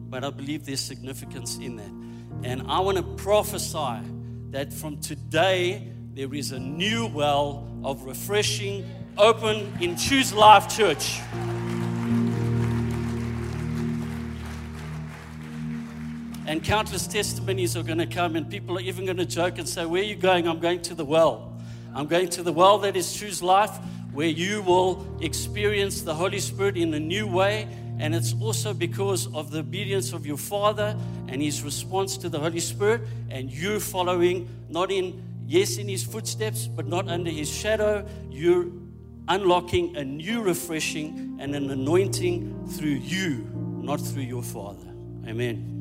but 0.10 0.24
I 0.24 0.30
believe 0.30 0.66
there's 0.66 0.80
significance 0.80 1.58
in 1.58 1.78
that. 1.78 2.48
And 2.48 2.70
I 2.70 2.80
want 2.80 2.98
to 2.98 3.04
prophesy 3.04 4.00
that 4.52 4.74
from 4.74 5.00
today, 5.00 5.92
there 6.14 6.34
is 6.34 6.52
a 6.52 6.60
new 6.60 7.08
well 7.08 7.68
of 7.84 8.04
refreshing 8.04 8.90
open 9.18 9.72
in 9.80 9.96
Choose 9.96 10.34
Life 10.34 10.76
Church. 10.76 11.20
And 16.46 16.64
countless 16.64 17.06
testimonies 17.06 17.78
are 17.78 17.84
going 17.84 18.00
to 18.00 18.08
come, 18.08 18.36
and 18.36 18.50
people 18.50 18.78
are 18.78 18.82
even 18.82 19.06
going 19.06 19.18
to 19.18 19.26
joke 19.26 19.60
and 19.60 19.70
say, 19.70 19.86
Where 19.86 20.02
are 20.02 20.06
you 20.06 20.16
going? 20.16 20.48
I'm 20.48 20.60
going 20.60 20.82
to 20.82 20.96
the 20.96 21.06
well. 21.06 21.49
I'm 21.94 22.08
going 22.08 22.30
to 22.30 22.44
the 22.44 22.54
well 22.54 22.78
that 22.80 22.96
is 22.96 23.14
Choose 23.14 23.42
Life, 23.42 23.78
where 24.12 24.28
you 24.28 24.62
will 24.62 25.06
experience 25.22 26.02
the 26.02 26.14
Holy 26.14 26.40
Spirit 26.40 26.78
in 26.78 26.94
a 26.94 27.00
new 27.00 27.28
way. 27.28 27.68
And 28.00 28.16
it's 28.16 28.34
also 28.40 28.74
because 28.74 29.28
of 29.34 29.52
the 29.52 29.60
obedience 29.60 30.14
of 30.14 30.26
your 30.26 30.38
Father 30.38 30.96
and 31.28 31.42
His 31.42 31.64
response 31.64 32.18
to 32.18 32.30
the 32.30 32.40
Holy 32.40 32.60
Spirit, 32.60 33.02
and 33.30 33.52
you 33.52 33.80
following 33.80 34.48
not 34.70 34.92
in, 34.92 35.22
yes, 35.46 35.78
in 35.78 35.88
His 35.90 36.04
footsteps, 36.04 36.68
but 36.68 36.88
not 36.88 37.10
under 37.10 37.30
His 37.30 37.50
shadow. 37.50 38.06
You're 38.30 38.68
unlocking 39.28 39.98
a 39.98 40.04
new 40.04 40.42
refreshing 40.42 41.38
and 41.40 41.54
an 41.54 41.70
anointing 41.70 42.68
through 42.68 42.90
you, 42.90 43.48
not 43.54 44.00
through 44.00 44.24
your 44.24 44.44
Father. 44.44 44.88
Amen. 45.28 45.79